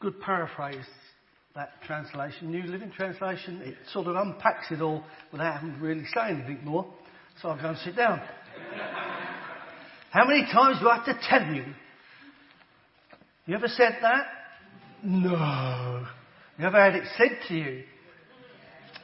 good 0.00 0.20
paraphrase, 0.20 0.86
that 1.54 1.70
translation. 1.86 2.50
New 2.50 2.62
Living 2.64 2.92
Translation, 2.96 3.60
it 3.62 3.74
sort 3.92 4.06
of 4.06 4.16
unpacks 4.16 4.66
it 4.70 4.80
all 4.80 5.02
without 5.32 5.60
having 5.60 5.80
really 5.80 6.04
say 6.14 6.30
anything 6.30 6.60
more. 6.64 6.86
So 7.42 7.48
I'll 7.48 7.60
go 7.60 7.70
and 7.70 7.78
sit 7.78 7.96
down. 7.96 8.20
How 10.10 10.26
many 10.26 10.44
times 10.52 10.78
do 10.80 10.88
I 10.88 10.96
have 10.96 11.04
to 11.06 11.18
tell 11.28 11.52
you? 11.52 11.64
You 13.46 13.54
ever 13.54 13.68
said 13.68 13.98
that? 14.02 14.26
No. 15.02 16.06
You 16.58 16.66
ever 16.66 16.80
had 16.80 16.94
it 16.94 17.04
said 17.16 17.38
to 17.48 17.54
you? 17.54 17.84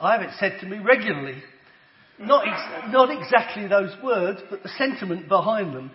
I 0.00 0.12
have 0.12 0.22
it 0.22 0.30
said 0.38 0.58
to 0.60 0.66
me 0.66 0.78
regularly. 0.78 1.42
Not, 2.18 2.46
ex- 2.46 2.92
not 2.92 3.10
exactly 3.10 3.66
those 3.66 3.94
words, 4.02 4.40
but 4.48 4.62
the 4.62 4.68
sentiment 4.70 5.28
behind 5.28 5.74
them. 5.74 5.90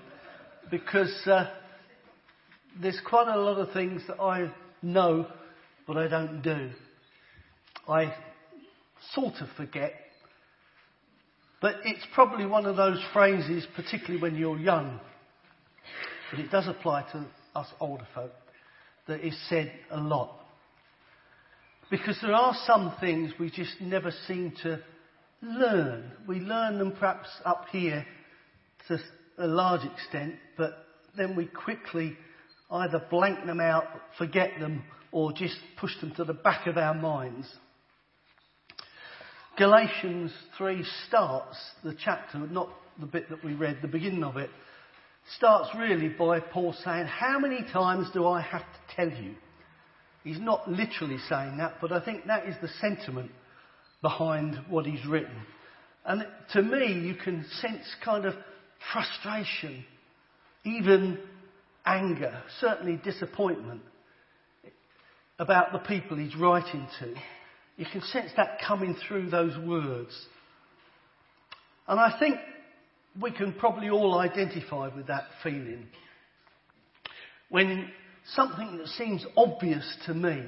Because 0.69 1.13
uh, 1.25 1.49
there's 2.81 2.99
quite 3.05 3.27
a 3.27 3.39
lot 3.39 3.57
of 3.57 3.71
things 3.73 4.01
that 4.07 4.19
I 4.21 4.51
know, 4.81 5.27
but 5.87 5.97
I 5.97 6.07
don't 6.07 6.41
do. 6.41 6.71
I 7.87 8.13
sort 9.13 9.35
of 9.41 9.47
forget. 9.57 9.93
But 11.61 11.75
it's 11.83 12.05
probably 12.13 12.45
one 12.45 12.65
of 12.65 12.77
those 12.77 13.03
phrases, 13.11 13.67
particularly 13.75 14.21
when 14.21 14.35
you're 14.35 14.59
young, 14.59 14.99
but 16.31 16.39
it 16.39 16.51
does 16.51 16.67
apply 16.67 17.03
to 17.11 17.25
us 17.55 17.67
older 17.79 18.07
folk, 18.13 18.31
that 19.07 19.25
is 19.25 19.35
said 19.49 19.71
a 19.91 19.99
lot. 19.99 20.35
Because 21.89 22.17
there 22.21 22.33
are 22.33 22.55
some 22.65 22.93
things 22.99 23.33
we 23.39 23.49
just 23.49 23.81
never 23.81 24.11
seem 24.27 24.53
to 24.61 24.79
learn. 25.41 26.11
We 26.27 26.35
learn 26.39 26.77
them 26.77 26.91
perhaps 26.91 27.29
up 27.43 27.65
here 27.71 28.05
to 28.87 28.99
a 29.39 29.47
large 29.47 29.85
extent, 29.85 30.35
but 30.55 30.85
then 31.17 31.35
we 31.35 31.47
quickly 31.47 32.15
either 32.71 33.03
blank 33.09 33.45
them 33.45 33.59
out, 33.59 33.85
forget 34.17 34.51
them, 34.59 34.83
or 35.11 35.31
just 35.33 35.57
push 35.79 35.91
them 36.01 36.13
to 36.15 36.23
the 36.23 36.33
back 36.33 36.67
of 36.67 36.77
our 36.77 36.93
minds. 36.93 37.47
Galatians 39.57 40.31
3 40.57 40.85
starts 41.07 41.57
the 41.83 41.95
chapter, 42.03 42.37
not 42.37 42.69
the 42.99 43.05
bit 43.05 43.29
that 43.29 43.43
we 43.43 43.53
read, 43.53 43.79
the 43.81 43.87
beginning 43.87 44.23
of 44.23 44.37
it, 44.37 44.49
starts 45.37 45.69
really 45.77 46.09
by 46.09 46.39
Paul 46.39 46.73
saying, 46.83 47.07
How 47.07 47.39
many 47.39 47.63
times 47.71 48.09
do 48.13 48.27
I 48.27 48.41
have 48.41 48.61
to 48.61 48.95
tell 48.95 49.09
you? 49.09 49.35
He's 50.23 50.39
not 50.39 50.69
literally 50.69 51.17
saying 51.29 51.57
that, 51.57 51.75
but 51.81 51.91
I 51.91 52.03
think 52.03 52.27
that 52.27 52.47
is 52.47 52.55
the 52.61 52.69
sentiment 52.79 53.31
behind 54.01 54.59
what 54.69 54.85
he's 54.85 55.05
written. 55.05 55.35
And 56.05 56.25
to 56.53 56.61
me, 56.61 56.93
you 56.93 57.15
can 57.15 57.45
sense 57.61 57.83
kind 58.03 58.25
of 58.25 58.33
frustration, 58.91 59.85
even 60.63 61.19
anger, 61.85 62.41
certainly 62.59 62.97
disappointment 63.03 63.81
about 65.37 65.71
the 65.71 65.79
people 65.79 66.17
he's 66.17 66.35
writing 66.35 66.87
to. 66.99 67.13
You 67.77 67.85
can 67.91 68.01
sense 68.01 68.31
that 68.35 68.59
coming 68.65 68.95
through 69.07 69.29
those 69.29 69.57
words. 69.57 70.11
And 71.87 71.99
I 71.99 72.17
think 72.19 72.35
we 73.19 73.31
can 73.31 73.53
probably 73.53 73.89
all 73.89 74.19
identify 74.19 74.93
with 74.93 75.07
that 75.07 75.23
feeling. 75.41 75.87
When 77.49 77.89
something 78.35 78.77
that 78.77 78.87
seems 78.87 79.25
obvious 79.35 79.97
to 80.05 80.13
me, 80.13 80.45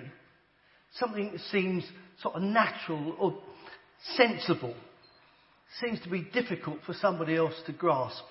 something 1.00 1.32
that 1.32 1.42
seems 1.52 1.84
sort 2.22 2.36
of 2.36 2.44
natural 2.44 3.16
or 3.20 3.38
sensible, 4.16 4.76
seems 5.80 6.02
to 6.02 6.10
be 6.10 6.28
difficult 6.34 6.80
for 6.86 6.94
somebody 6.94 7.36
else 7.36 7.54
to 7.66 7.72
grasp. 7.72 8.24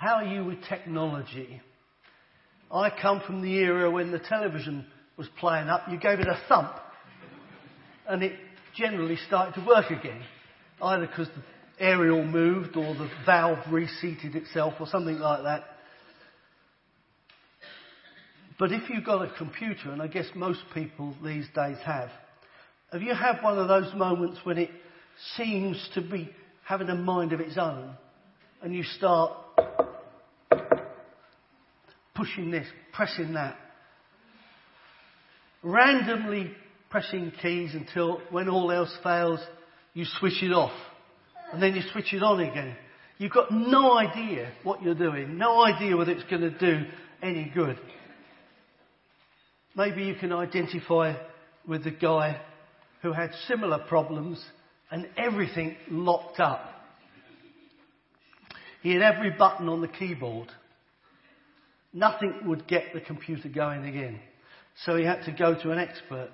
How 0.00 0.14
are 0.14 0.24
you 0.24 0.46
with 0.46 0.64
technology? 0.66 1.60
I 2.72 2.88
come 2.88 3.20
from 3.26 3.42
the 3.42 3.52
era 3.52 3.90
when 3.90 4.10
the 4.10 4.18
television 4.18 4.86
was 5.18 5.28
playing 5.38 5.68
up, 5.68 5.82
you 5.90 5.98
gave 5.98 6.20
it 6.20 6.26
a 6.26 6.40
thump, 6.48 6.72
and 8.08 8.22
it 8.22 8.32
generally 8.74 9.18
started 9.26 9.60
to 9.60 9.66
work 9.66 9.90
again. 9.90 10.22
Either 10.80 11.06
because 11.06 11.28
the 11.28 11.42
aerial 11.84 12.24
moved 12.24 12.78
or 12.78 12.94
the 12.94 13.10
valve 13.26 13.58
reseated 13.70 14.36
itself 14.36 14.72
or 14.80 14.86
something 14.86 15.18
like 15.18 15.42
that. 15.42 15.64
But 18.58 18.72
if 18.72 18.88
you've 18.88 19.04
got 19.04 19.20
a 19.20 19.36
computer, 19.36 19.90
and 19.90 20.00
I 20.00 20.06
guess 20.06 20.28
most 20.34 20.60
people 20.72 21.14
these 21.22 21.46
days 21.54 21.76
have, 21.84 22.08
have 22.90 23.02
you 23.02 23.14
had 23.14 23.42
one 23.42 23.58
of 23.58 23.68
those 23.68 23.92
moments 23.94 24.38
when 24.44 24.56
it 24.56 24.70
seems 25.36 25.90
to 25.92 26.00
be 26.00 26.30
having 26.64 26.88
a 26.88 26.94
mind 26.94 27.34
of 27.34 27.40
its 27.40 27.58
own 27.58 27.94
and 28.62 28.74
you 28.74 28.82
start 28.82 29.32
pushing 32.20 32.50
this, 32.50 32.66
pressing 32.92 33.32
that. 33.32 33.56
Randomly 35.62 36.50
pressing 36.90 37.32
keys 37.40 37.70
until 37.72 38.20
when 38.30 38.48
all 38.48 38.70
else 38.70 38.94
fails, 39.02 39.40
you 39.94 40.04
switch 40.18 40.42
it 40.42 40.52
off. 40.52 40.72
And 41.52 41.62
then 41.62 41.74
you 41.74 41.82
switch 41.92 42.12
it 42.12 42.22
on 42.22 42.40
again. 42.40 42.76
You've 43.18 43.32
got 43.32 43.50
no 43.50 43.96
idea 43.96 44.52
what 44.64 44.82
you're 44.82 44.94
doing, 44.94 45.38
no 45.38 45.64
idea 45.64 45.96
whether 45.96 46.12
it's 46.12 46.28
going 46.28 46.42
to 46.42 46.58
do 46.58 46.84
any 47.22 47.50
good. 47.54 47.78
Maybe 49.74 50.04
you 50.04 50.14
can 50.14 50.32
identify 50.32 51.14
with 51.66 51.84
the 51.84 51.90
guy 51.90 52.40
who 53.02 53.12
had 53.12 53.30
similar 53.48 53.78
problems 53.88 54.42
and 54.90 55.08
everything 55.16 55.76
locked 55.90 56.38
up. 56.40 56.66
He 58.82 58.92
had 58.92 59.02
every 59.02 59.30
button 59.30 59.68
on 59.68 59.80
the 59.80 59.88
keyboard 59.88 60.48
Nothing 61.92 62.34
would 62.46 62.68
get 62.68 62.92
the 62.94 63.00
computer 63.00 63.48
going 63.48 63.84
again. 63.86 64.20
So 64.84 64.96
he 64.96 65.04
had 65.04 65.24
to 65.24 65.32
go 65.32 65.54
to 65.60 65.70
an 65.72 65.78
expert. 65.78 66.30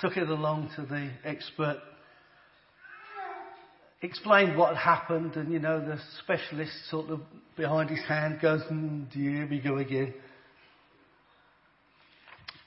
Took 0.00 0.16
it 0.16 0.28
along 0.28 0.70
to 0.76 0.82
the 0.82 1.10
expert. 1.24 1.78
Explained 4.00 4.56
what 4.56 4.76
had 4.76 4.78
happened, 4.78 5.36
and 5.36 5.52
you 5.52 5.60
know, 5.60 5.78
the 5.78 5.98
specialist 6.24 6.72
sort 6.90 7.10
of 7.10 7.20
behind 7.56 7.90
his 7.90 8.02
hand 8.08 8.40
goes, 8.40 8.62
mm, 8.62 9.10
Here 9.12 9.46
we 9.48 9.60
go 9.60 9.76
again. 9.76 10.12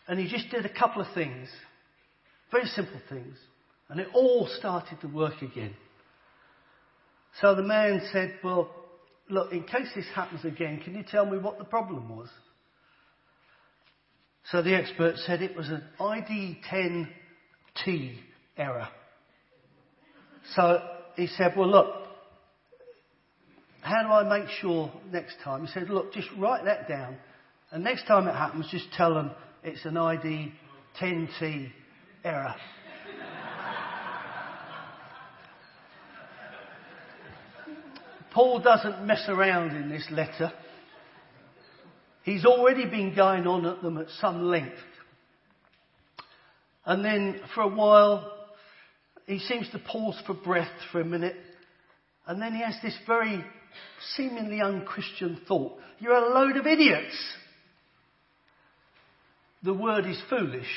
And 0.07 0.19
he 0.19 0.29
just 0.29 0.49
did 0.49 0.65
a 0.65 0.73
couple 0.73 1.01
of 1.01 1.07
things, 1.13 1.49
very 2.51 2.67
simple 2.67 3.01
things, 3.09 3.35
and 3.89 3.99
it 3.99 4.07
all 4.13 4.47
started 4.59 5.01
to 5.01 5.07
work 5.07 5.41
again. 5.41 5.73
So 7.41 7.53
the 7.55 7.63
man 7.63 8.01
said, 8.13 8.35
Well, 8.43 8.69
look, 9.29 9.51
in 9.51 9.63
case 9.63 9.87
this 9.95 10.05
happens 10.13 10.45
again, 10.45 10.81
can 10.83 10.95
you 10.95 11.03
tell 11.03 11.25
me 11.25 11.37
what 11.37 11.57
the 11.57 11.65
problem 11.65 12.15
was? 12.15 12.29
So 14.51 14.61
the 14.61 14.75
expert 14.75 15.15
said 15.25 15.41
it 15.41 15.55
was 15.55 15.69
an 15.69 15.83
ID10T 15.99 18.17
error. 18.57 18.87
So 20.55 20.79
he 21.15 21.27
said, 21.27 21.53
well, 21.57 21.69
look, 21.69 21.87
how 23.81 24.03
do 24.03 24.09
I 24.09 24.39
make 24.39 24.49
sure 24.61 24.91
next 25.11 25.37
time? 25.43 25.65
He 25.65 25.71
said, 25.71 25.89
look, 25.89 26.13
just 26.13 26.29
write 26.37 26.65
that 26.65 26.87
down. 26.87 27.17
And 27.71 27.83
next 27.83 28.05
time 28.07 28.27
it 28.27 28.33
happens, 28.33 28.67
just 28.71 28.91
tell 28.93 29.15
them 29.15 29.31
it's 29.63 29.83
an 29.85 29.95
ID10T 29.95 31.71
error. 32.23 32.55
Paul 38.35 38.59
doesn't 38.59 39.07
mess 39.07 39.23
around 39.29 39.77
in 39.77 39.87
this 39.87 40.05
letter. 40.11 40.51
He's 42.23 42.43
already 42.43 42.85
been 42.85 43.15
going 43.15 43.47
on 43.47 43.65
at 43.65 43.81
them 43.81 43.97
at 43.97 44.09
some 44.19 44.47
length. 44.47 44.75
And 46.85 47.03
then 47.05 47.39
for 47.55 47.61
a 47.61 47.69
while, 47.69 48.29
he 49.25 49.39
seems 49.39 49.69
to 49.71 49.79
pause 49.79 50.21
for 50.27 50.33
breath 50.33 50.67
for 50.91 50.99
a 50.99 51.05
minute. 51.05 51.37
And 52.27 52.41
then 52.41 52.53
he 52.53 52.61
has 52.61 52.75
this 52.83 52.97
very 53.07 53.41
seemingly 54.17 54.59
unchristian 54.61 55.39
thought. 55.47 55.77
You're 55.99 56.13
a 56.13 56.33
load 56.33 56.57
of 56.57 56.67
idiots. 56.67 57.15
The 59.63 59.73
word 59.73 60.05
is 60.05 60.21
foolish, 60.29 60.67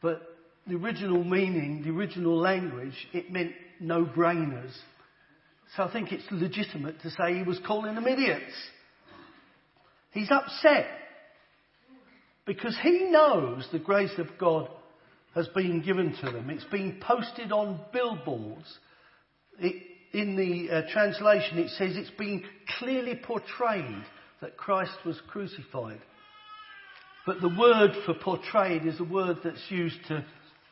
but 0.00 0.22
the 0.66 0.76
original 0.76 1.22
meaning, 1.22 1.82
the 1.84 1.90
original 1.90 2.38
language, 2.38 2.96
it 3.12 3.30
meant 3.30 3.52
no 3.78 4.06
brainers. 4.06 4.72
So 5.74 5.82
I 5.82 5.92
think 5.92 6.12
it's 6.12 6.24
legitimate 6.30 7.00
to 7.02 7.10
say 7.10 7.34
he 7.34 7.42
was 7.42 7.58
calling 7.66 7.94
them 7.94 8.06
idiots. 8.06 8.52
He's 10.12 10.30
upset 10.30 10.86
because 12.46 12.76
he 12.82 13.10
knows 13.10 13.68
the 13.72 13.78
grace 13.78 14.16
of 14.18 14.28
God 14.38 14.68
has 15.34 15.48
been 15.48 15.82
given 15.82 16.14
to 16.20 16.30
them. 16.30 16.48
It's 16.48 16.64
been 16.64 16.98
posted 17.00 17.52
on 17.52 17.80
billboards. 17.92 18.78
It, 19.58 19.82
in 20.12 20.36
the 20.36 20.74
uh, 20.74 20.82
translation, 20.92 21.58
it 21.58 21.70
says 21.70 21.94
it's 21.94 22.10
been 22.10 22.42
clearly 22.78 23.20
portrayed 23.22 24.04
that 24.40 24.56
Christ 24.56 24.96
was 25.04 25.20
crucified. 25.28 26.00
But 27.26 27.40
the 27.40 27.54
word 27.58 27.90
for 28.06 28.14
portrayed 28.14 28.86
is 28.86 29.00
a 29.00 29.04
word 29.04 29.38
that's 29.42 29.64
used 29.68 29.98
to 30.08 30.24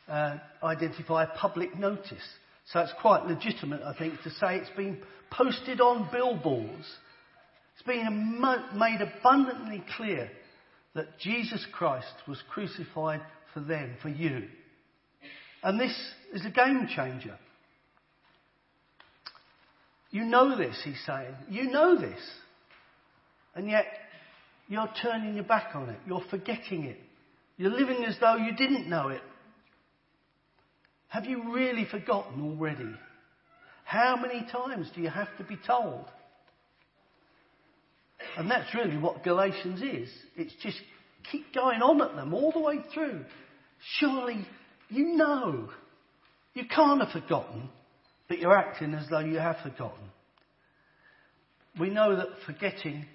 uh, 0.07 0.37
identify 0.63 1.25
public 1.25 1.77
notice. 1.77 2.23
So 2.71 2.79
it's 2.79 2.93
quite 3.01 3.25
legitimate, 3.25 3.81
I 3.83 3.95
think, 3.95 4.21
to 4.23 4.29
say 4.31 4.57
it's 4.57 4.75
been 4.75 4.99
posted 5.29 5.81
on 5.81 6.09
billboards. 6.11 6.87
It's 7.75 7.85
been 7.85 8.39
made 8.73 9.01
abundantly 9.01 9.83
clear 9.97 10.29
that 10.95 11.19
Jesus 11.19 11.65
Christ 11.71 12.13
was 12.27 12.41
crucified 12.49 13.21
for 13.53 13.59
them, 13.59 13.95
for 14.01 14.09
you. 14.09 14.47
And 15.61 15.79
this 15.79 15.95
is 16.33 16.45
a 16.45 16.49
game 16.49 16.87
changer. 16.95 17.37
You 20.11 20.23
know 20.23 20.57
this, 20.57 20.79
he's 20.83 21.01
saying. 21.05 21.35
You 21.49 21.63
know 21.69 21.99
this. 21.99 22.19
And 23.53 23.69
yet, 23.69 23.85
you're 24.67 24.89
turning 25.01 25.35
your 25.35 25.43
back 25.43 25.75
on 25.75 25.89
it. 25.89 25.99
You're 26.07 26.23
forgetting 26.29 26.85
it. 26.85 26.97
You're 27.57 27.71
living 27.71 28.03
as 28.05 28.15
though 28.19 28.35
you 28.35 28.55
didn't 28.55 28.89
know 28.89 29.09
it. 29.09 29.21
Have 31.15 31.23
you 31.23 31.53
really 31.53 31.85
forgotten 31.85 32.41
already? 32.41 32.91
How 33.85 34.17
many 34.17 34.45
times 34.51 34.91
do 34.93 34.99
you 34.99 35.09
have 35.09 35.29
to 35.37 35.45
be 35.45 35.57
told? 35.65 36.03
And 38.37 38.51
that's 38.51 38.75
really 38.75 38.97
what 38.97 39.23
Galatians 39.23 39.81
is. 39.81 40.09
It's 40.35 40.53
just 40.61 40.77
keep 41.31 41.53
going 41.53 41.81
on 41.81 42.01
at 42.01 42.17
them 42.17 42.33
all 42.33 42.51
the 42.51 42.59
way 42.59 42.79
through. 42.93 43.23
Surely 43.99 44.45
you 44.89 45.15
know. 45.15 45.69
You 46.53 46.63
can't 46.65 47.01
have 47.01 47.13
forgotten, 47.13 47.69
but 48.27 48.39
you're 48.39 48.57
acting 48.57 48.93
as 48.93 49.07
though 49.09 49.19
you 49.19 49.37
have 49.37 49.55
forgotten. 49.63 50.09
We 51.79 51.91
know 51.91 52.17
that 52.17 52.27
forgetting, 52.45 53.05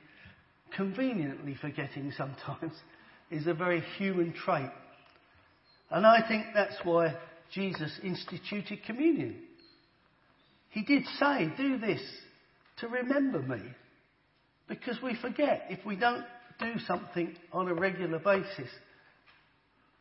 conveniently 0.74 1.54
forgetting 1.60 2.14
sometimes, 2.16 2.72
is 3.30 3.46
a 3.46 3.52
very 3.52 3.82
human 3.98 4.32
trait. 4.32 4.70
And 5.90 6.06
I 6.06 6.26
think 6.26 6.46
that's 6.54 6.76
why 6.82 7.14
Jesus 7.52 7.90
instituted 8.02 8.84
communion. 8.84 9.36
He 10.70 10.82
did 10.82 11.04
say, 11.18 11.52
do 11.56 11.78
this 11.78 12.00
to 12.78 12.88
remember 12.88 13.40
me. 13.40 13.60
Because 14.68 14.98
we 15.02 15.16
forget. 15.20 15.66
If 15.68 15.84
we 15.84 15.96
don't 15.96 16.24
do 16.60 16.78
something 16.86 17.34
on 17.52 17.68
a 17.68 17.74
regular 17.74 18.18
basis, 18.18 18.70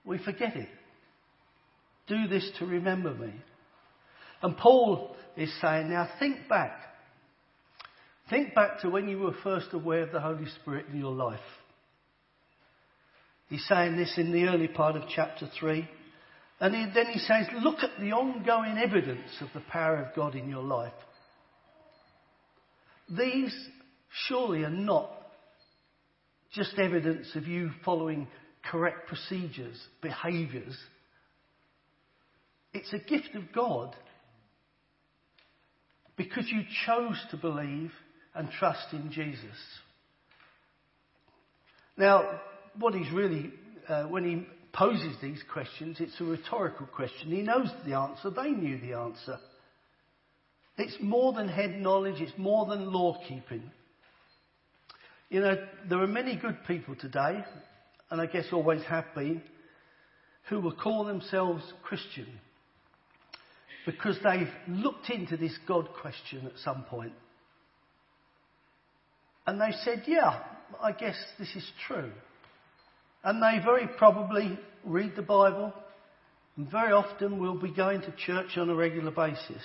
we 0.05 0.19
forget 0.19 0.55
it. 0.55 0.69
Do 2.07 2.27
this 2.27 2.49
to 2.59 2.65
remember 2.65 3.13
me. 3.13 3.33
And 4.41 4.55
Paul 4.55 5.15
is 5.35 5.51
saying, 5.61 5.89
now 5.89 6.07
think 6.19 6.47
back. 6.47 6.71
Think 8.29 8.53
back 8.53 8.81
to 8.81 8.89
when 8.89 9.09
you 9.09 9.19
were 9.19 9.33
first 9.43 9.67
aware 9.73 10.03
of 10.03 10.11
the 10.11 10.21
Holy 10.21 10.45
Spirit 10.61 10.85
in 10.91 10.99
your 10.99 11.13
life. 11.13 11.39
He's 13.49 13.65
saying 13.67 13.97
this 13.97 14.13
in 14.17 14.31
the 14.31 14.45
early 14.45 14.67
part 14.67 14.95
of 14.95 15.03
chapter 15.13 15.49
3. 15.59 15.89
And 16.59 16.75
he, 16.75 16.85
then 16.94 17.07
he 17.07 17.19
says, 17.19 17.47
look 17.61 17.79
at 17.83 18.00
the 18.00 18.11
ongoing 18.11 18.77
evidence 18.77 19.29
of 19.41 19.47
the 19.53 19.61
power 19.71 19.97
of 19.97 20.15
God 20.15 20.35
in 20.35 20.50
your 20.50 20.63
life. 20.63 20.94
These 23.09 23.56
surely 24.27 24.63
are 24.63 24.69
not 24.69 25.09
just 26.53 26.77
evidence 26.77 27.27
of 27.35 27.47
you 27.47 27.71
following 27.85 28.27
correct 28.69 29.07
procedures, 29.07 29.79
behaviours. 30.01 30.77
It's 32.73 32.91
a 32.94 33.00
gift 33.00 33.35
of 33.35 33.53
God 33.53 33.95
because 36.17 36.50
you 36.50 36.61
chose 36.85 37.19
to 37.31 37.38
believe 37.38 37.91
and 38.35 38.50
trust 38.51 38.88
in 38.91 39.11
Jesus. 39.11 39.57
Now, 41.97 42.41
what 42.77 42.94
he's 42.94 43.11
really, 43.11 43.51
uh, 43.88 44.03
when 44.03 44.23
he 44.23 44.47
poses 44.74 45.16
these 45.21 45.42
questions, 45.51 45.98
it's 46.00 46.19
a 46.19 46.24
rhetorical 46.24 46.88
question. 46.88 47.31
He 47.31 47.42
knows 47.42 47.69
the 47.86 47.95
answer, 47.95 48.30
they 48.30 48.51
knew 48.51 48.80
the 48.80 48.98
answer. 48.98 49.38
It's 50.77 50.95
more 51.01 51.33
than 51.33 51.50
head 51.50 51.80
knowledge, 51.80 52.21
it's 52.21 52.38
more 52.38 52.66
than 52.66 52.92
law 52.92 53.19
keeping. 53.27 53.63
You 55.30 55.42
know, 55.42 55.56
there 55.89 56.01
are 56.01 56.07
many 56.07 56.36
good 56.38 56.57
people 56.68 56.95
today, 56.95 57.44
and 58.10 58.21
I 58.21 58.25
guess 58.25 58.45
always 58.51 58.83
have 58.83 59.06
been, 59.13 59.42
who 60.50 60.60
will 60.60 60.75
call 60.75 61.06
themselves 61.06 61.63
Christian 61.83 62.27
because 63.86 64.18
they've 64.24 64.50
looked 64.68 65.10
into 65.10 65.38
this 65.38 65.57
God 65.68 65.89
question 66.01 66.45
at 66.45 66.57
some 66.63 66.83
point. 66.83 67.13
And 69.45 69.60
they 69.60 69.71
said, 69.83 70.04
yeah, 70.06 70.44
I 70.81 70.92
guess 70.92 71.16
this 71.39 71.50
is 71.56 71.68
true. 71.88 72.12
And 73.24 73.42
they 73.42 73.63
very 73.63 73.88
probably 73.98 74.57
read 74.83 75.16
the 75.16 75.21
Bible 75.21 75.74
and 76.56 76.69
very 76.69 76.92
often 76.92 77.39
will 77.39 77.60
be 77.60 77.71
going 77.71 78.01
to 78.01 78.13
church 78.25 78.57
on 78.57 78.69
a 78.69 78.75
regular 78.75 79.12
basis. 79.12 79.63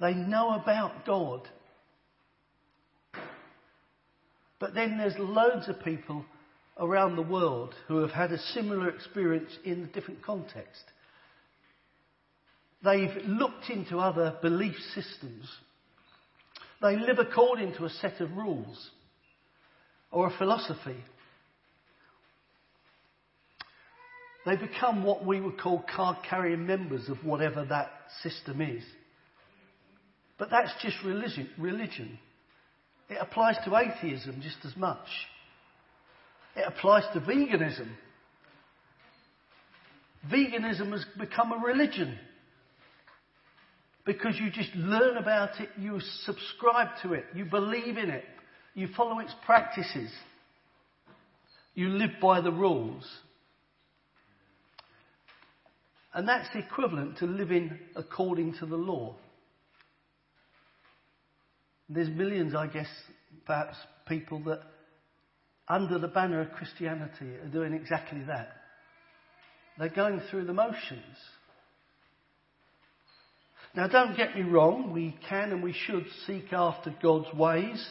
They 0.00 0.14
know 0.14 0.54
about 0.54 1.04
God. 1.04 1.48
But 4.60 4.74
then 4.74 4.98
there's 4.98 5.18
loads 5.18 5.68
of 5.68 5.82
people 5.84 6.24
around 6.78 7.16
the 7.16 7.22
world 7.22 7.74
who 7.88 7.98
have 7.98 8.10
had 8.10 8.32
a 8.32 8.38
similar 8.38 8.88
experience 8.88 9.50
in 9.64 9.84
a 9.84 9.86
different 9.86 10.22
context. 10.22 10.82
They've 12.84 13.24
looked 13.26 13.70
into 13.70 13.98
other 13.98 14.36
belief 14.40 14.76
systems. 14.94 15.48
They 16.80 16.96
live 16.96 17.18
according 17.18 17.74
to 17.74 17.84
a 17.84 17.90
set 17.90 18.20
of 18.20 18.36
rules 18.36 18.90
or 20.12 20.28
a 20.28 20.38
philosophy. 20.38 20.96
They 24.48 24.56
become 24.56 25.04
what 25.04 25.26
we 25.26 25.42
would 25.42 25.58
call 25.58 25.84
card 25.94 26.16
carrying 26.26 26.64
members 26.64 27.10
of 27.10 27.18
whatever 27.22 27.66
that 27.66 27.90
system 28.22 28.62
is. 28.62 28.82
But 30.38 30.48
that's 30.48 30.72
just 30.80 30.96
religion. 31.04 31.50
religion. 31.58 32.18
It 33.10 33.18
applies 33.20 33.56
to 33.66 33.76
atheism 33.76 34.40
just 34.40 34.56
as 34.64 34.74
much. 34.74 35.06
It 36.56 36.64
applies 36.66 37.02
to 37.12 37.20
veganism. 37.20 37.90
Veganism 40.32 40.92
has 40.92 41.04
become 41.18 41.52
a 41.52 41.58
religion 41.58 42.18
because 44.06 44.34
you 44.40 44.50
just 44.50 44.74
learn 44.74 45.18
about 45.18 45.60
it, 45.60 45.68
you 45.78 46.00
subscribe 46.24 46.88
to 47.02 47.12
it, 47.12 47.26
you 47.34 47.44
believe 47.44 47.98
in 47.98 48.08
it, 48.08 48.24
you 48.74 48.88
follow 48.96 49.18
its 49.18 49.34
practices, 49.44 50.10
you 51.74 51.90
live 51.90 52.12
by 52.18 52.40
the 52.40 52.50
rules. 52.50 53.04
And 56.14 56.26
that's 56.28 56.48
equivalent 56.54 57.18
to 57.18 57.26
living 57.26 57.78
according 57.94 58.54
to 58.60 58.66
the 58.66 58.76
law. 58.76 59.16
There's 61.88 62.08
millions, 62.08 62.54
I 62.54 62.66
guess, 62.66 62.88
perhaps 63.46 63.76
people 64.06 64.42
that, 64.44 64.60
under 65.68 65.98
the 65.98 66.08
banner 66.08 66.40
of 66.40 66.52
Christianity, 66.52 67.36
are 67.42 67.50
doing 67.50 67.72
exactly 67.72 68.22
that. 68.26 68.52
They're 69.78 69.88
going 69.88 70.20
through 70.30 70.46
the 70.46 70.52
motions. 70.52 71.16
Now, 73.74 73.86
don't 73.86 74.16
get 74.16 74.34
me 74.34 74.42
wrong, 74.42 74.92
we 74.92 75.16
can 75.28 75.52
and 75.52 75.62
we 75.62 75.72
should 75.72 76.06
seek 76.26 76.52
after 76.52 76.94
God's 77.02 77.32
ways. 77.34 77.86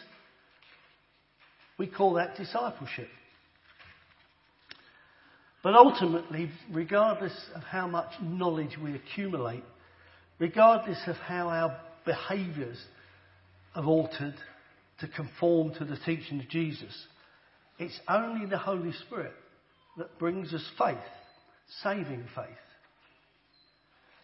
We 1.77 1.87
call 1.87 2.15
that 2.15 2.35
discipleship. 2.35 3.09
But 5.63 5.75
ultimately, 5.75 6.49
regardless 6.71 7.33
of 7.55 7.63
how 7.63 7.87
much 7.87 8.11
knowledge 8.21 8.77
we 8.81 8.95
accumulate, 8.95 9.63
regardless 10.39 10.99
of 11.07 11.15
how 11.15 11.49
our 11.49 11.79
behaviours 12.05 12.77
have 13.75 13.87
altered 13.87 14.35
to 14.99 15.07
conform 15.07 15.73
to 15.75 15.85
the 15.85 15.97
teaching 15.97 16.39
of 16.39 16.49
Jesus. 16.49 16.95
It's 17.77 17.99
only 18.09 18.47
the 18.47 18.57
Holy 18.57 18.91
Spirit 19.05 19.33
that 19.97 20.17
brings 20.17 20.53
us 20.53 20.67
faith, 20.77 20.97
saving 21.83 22.25
faith. 22.35 22.47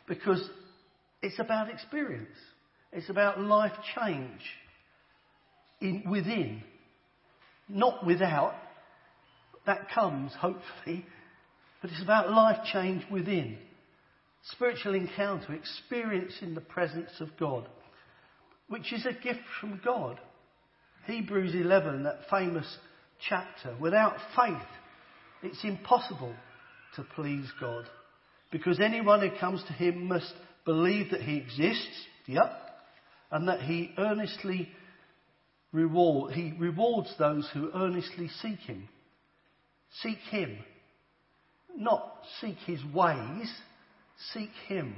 Because 0.07 0.47
it's 1.21 1.39
about 1.39 1.69
experience. 1.69 2.35
It's 2.91 3.09
about 3.09 3.39
life 3.39 3.73
change 3.95 4.41
in, 5.81 6.03
within, 6.09 6.63
not 7.69 8.05
without. 8.05 8.55
That 9.65 9.89
comes, 9.93 10.33
hopefully, 10.33 11.05
but 11.83 11.91
it's 11.91 12.01
about 12.01 12.31
life 12.31 12.65
change 12.73 13.03
within. 13.11 13.59
Spiritual 14.53 14.95
encounter, 14.95 15.53
experiencing 15.53 16.55
the 16.55 16.61
presence 16.61 17.11
of 17.19 17.29
God 17.39 17.67
which 18.73 18.91
is 18.91 19.05
a 19.05 19.13
gift 19.13 19.43
from 19.59 19.79
God. 19.85 20.19
Hebrews 21.05 21.53
11, 21.53 22.03
that 22.03 22.21
famous 22.31 22.65
chapter. 23.29 23.75
Without 23.79 24.15
faith, 24.35 24.57
it's 25.43 25.63
impossible 25.63 26.33
to 26.95 27.03
please 27.15 27.45
God. 27.59 27.85
Because 28.51 28.79
anyone 28.79 29.21
who 29.21 29.37
comes 29.39 29.63
to 29.65 29.73
Him 29.73 30.07
must 30.07 30.33
believe 30.65 31.11
that 31.11 31.21
He 31.21 31.37
exists, 31.37 32.07
yep, 32.25 32.51
and 33.31 33.47
that 33.47 33.61
He 33.61 33.93
earnestly 33.99 34.69
reward, 35.71 36.33
He 36.33 36.53
rewards 36.57 37.13
those 37.19 37.47
who 37.53 37.69
earnestly 37.75 38.29
seek 38.41 38.59
Him. 38.59 38.87
Seek 40.01 40.19
Him. 40.31 40.57
Not 41.75 42.13
seek 42.41 42.57
His 42.65 42.79
ways, 42.93 43.51
seek 44.33 44.51
Him. 44.67 44.95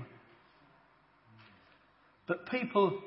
But 2.28 2.48
people 2.48 3.00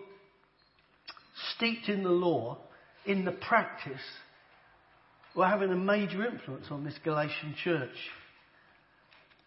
steeped 1.57 1.89
in 1.89 2.03
the 2.03 2.11
law, 2.11 2.59
in 3.05 3.25
the 3.25 3.33
practice, 3.33 4.01
were 5.35 5.47
having 5.47 5.71
a 5.71 5.77
major 5.77 6.27
influence 6.27 6.67
on 6.71 6.85
this 6.85 6.99
Galatian 7.05 7.55
church. 7.63 7.97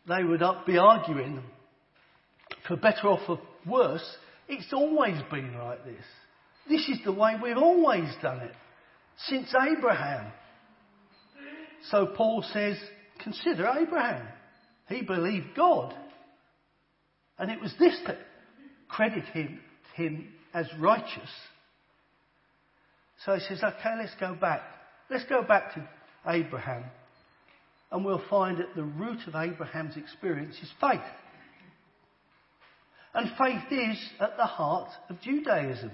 They 0.08 0.24
would 0.24 0.42
be 0.66 0.78
arguing, 0.78 1.44
for 2.68 2.76
better 2.76 3.08
or 3.08 3.20
for 3.26 3.40
worse, 3.66 4.18
it's 4.48 4.74
always 4.74 5.22
been 5.30 5.58
like 5.58 5.84
this. 5.86 6.04
This 6.68 6.88
is 6.90 7.00
the 7.04 7.12
way 7.12 7.36
we've 7.42 7.58
always 7.58 8.10
done 8.22 8.40
it, 8.40 8.54
since 9.28 9.54
Abraham. 9.56 10.32
So 11.90 12.08
Paul 12.08 12.44
says, 12.54 12.78
consider 13.24 13.68
Abraham. 13.68 14.28
He 14.88 15.02
believed 15.02 15.56
God. 15.56 15.94
And 17.38 17.50
it 17.50 17.60
was 17.60 17.74
this 17.80 17.98
that 18.08 18.18
credited 18.88 19.24
him, 19.26 19.60
him 19.96 20.28
as 20.54 20.68
righteous. 20.80 21.30
So 23.26 23.34
he 23.36 23.40
says, 23.42 23.64
okay, 23.64 23.96
let's 23.98 24.16
go 24.20 24.36
back. 24.36 24.62
Let's 25.10 25.26
go 25.26 25.44
back 25.44 25.74
to 25.76 25.88
Abraham. 26.28 26.84
And 27.92 28.06
we'll 28.06 28.24
find 28.30 28.58
that 28.58 28.76
the 28.76 28.84
root 28.84 29.20
of 29.28 29.36
Abraham's 29.36 29.98
experience 29.98 30.56
is 30.62 30.72
faith. 30.80 31.02
And 33.14 33.30
faith 33.38 33.72
is 33.72 33.98
at 34.20 34.38
the 34.38 34.46
heart 34.46 34.90
of 35.10 35.20
Judaism. 35.22 35.92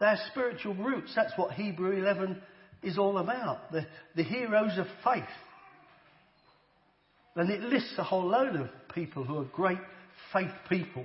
Their 0.00 0.18
spiritual 0.30 0.74
roots, 0.74 1.12
that's 1.14 1.32
what 1.36 1.52
Hebrew 1.52 1.92
11 1.92 2.40
is 2.82 2.98
all 2.98 3.18
about. 3.18 3.70
The, 3.70 3.86
the 4.16 4.24
heroes 4.24 4.78
of 4.78 4.86
faith. 5.04 5.22
And 7.34 7.50
it 7.50 7.60
lists 7.62 7.94
a 7.98 8.04
whole 8.04 8.26
load 8.26 8.56
of 8.56 8.68
people 8.94 9.24
who 9.24 9.38
are 9.38 9.44
great 9.44 9.78
faith 10.32 10.52
people, 10.68 11.04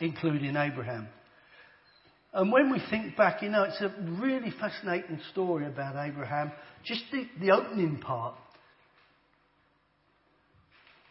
including 0.00 0.56
Abraham. 0.56 1.08
And 2.32 2.52
when 2.52 2.70
we 2.70 2.82
think 2.90 3.16
back, 3.16 3.40
you 3.40 3.48
know, 3.48 3.62
it's 3.62 3.80
a 3.80 3.94
really 4.20 4.52
fascinating 4.60 5.20
story 5.32 5.66
about 5.66 5.96
Abraham. 5.96 6.52
Just 6.84 7.04
the, 7.10 7.26
the 7.40 7.50
opening 7.52 7.98
part. 7.98 8.34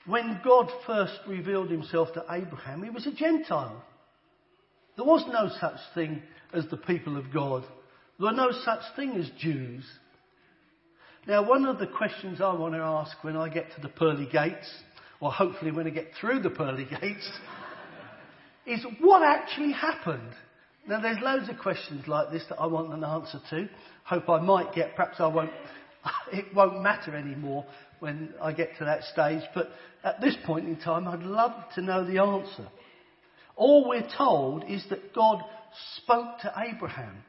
When 0.05 0.39
God 0.43 0.69
first 0.85 1.17
revealed 1.27 1.71
himself 1.71 2.09
to 2.13 2.23
Abraham, 2.29 2.83
he 2.83 2.91
was 2.91 3.07
a 3.07 3.11
Gentile. 3.11 3.83
There 4.97 5.05
was 5.05 5.25
no 5.27 5.49
such 5.59 5.79
thing 5.95 6.21
as 6.53 6.65
the 6.69 6.77
people 6.77 7.17
of 7.17 7.33
God. 7.33 7.63
There 8.19 8.27
were 8.27 8.37
no 8.37 8.51
such 8.63 8.81
thing 8.95 9.17
as 9.17 9.29
Jews. 9.39 9.83
Now, 11.27 11.47
one 11.47 11.65
of 11.65 11.79
the 11.79 11.87
questions 11.87 12.39
I 12.39 12.53
want 12.53 12.75
to 12.75 12.79
ask 12.79 13.23
when 13.23 13.35
I 13.35 13.49
get 13.49 13.73
to 13.75 13.81
the 13.81 13.89
pearly 13.89 14.27
gates, 14.31 14.69
or 15.19 15.31
hopefully 15.31 15.71
when 15.71 15.87
I 15.87 15.89
get 15.89 16.11
through 16.19 16.41
the 16.43 16.51
pearly 16.51 16.85
gates, 17.01 17.29
is 18.67 18.85
what 18.99 19.23
actually 19.23 19.71
happened? 19.71 20.33
Now, 20.87 21.01
there's 21.01 21.17
loads 21.21 21.49
of 21.49 21.57
questions 21.57 22.07
like 22.07 22.29
this 22.31 22.43
that 22.49 22.59
I 22.59 22.67
want 22.67 22.93
an 22.93 23.03
answer 23.03 23.39
to. 23.49 23.67
Hope 24.03 24.29
I 24.29 24.39
might 24.39 24.73
get, 24.75 24.95
perhaps 24.95 25.15
I 25.19 25.25
won't, 25.25 25.49
it 26.31 26.45
won't 26.53 26.83
matter 26.83 27.15
anymore 27.15 27.65
when 27.99 28.33
I 28.39 28.53
get 28.53 28.77
to 28.77 28.85
that 28.85 29.03
stage, 29.05 29.41
but 29.55 29.69
at 30.03 30.21
this 30.21 30.35
point 30.45 30.67
in 30.67 30.75
time, 30.75 31.07
I'd 31.07 31.23
love 31.23 31.53
to 31.73 31.81
know 31.81 32.05
the 32.05 32.21
answer. 32.21 32.67
All 33.55 33.87
we're 33.87 34.07
told 34.15 34.63
is 34.69 34.85
that 34.91 35.15
God 35.15 35.41
spoke 35.97 36.39
to 36.41 36.53
Abraham. 36.69 37.23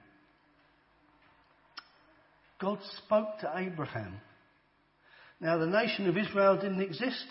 God 2.61 2.79
spoke 3.05 3.39
to 3.41 3.53
Abraham. 3.57 4.21
Now, 5.41 5.59
the 5.59 5.67
nation 5.67 6.09
of 6.09 6.17
Israel 6.17 6.57
didn't 6.57 6.81
exist. 6.81 7.27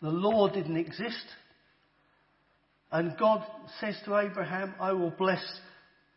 The 0.00 0.10
law 0.10 0.48
didn't 0.48 0.76
exist. 0.76 1.26
And 2.92 3.16
God 3.18 3.44
says 3.80 3.96
to 4.04 4.16
Abraham, 4.18 4.74
I 4.78 4.92
will 4.92 5.10
bless 5.10 5.44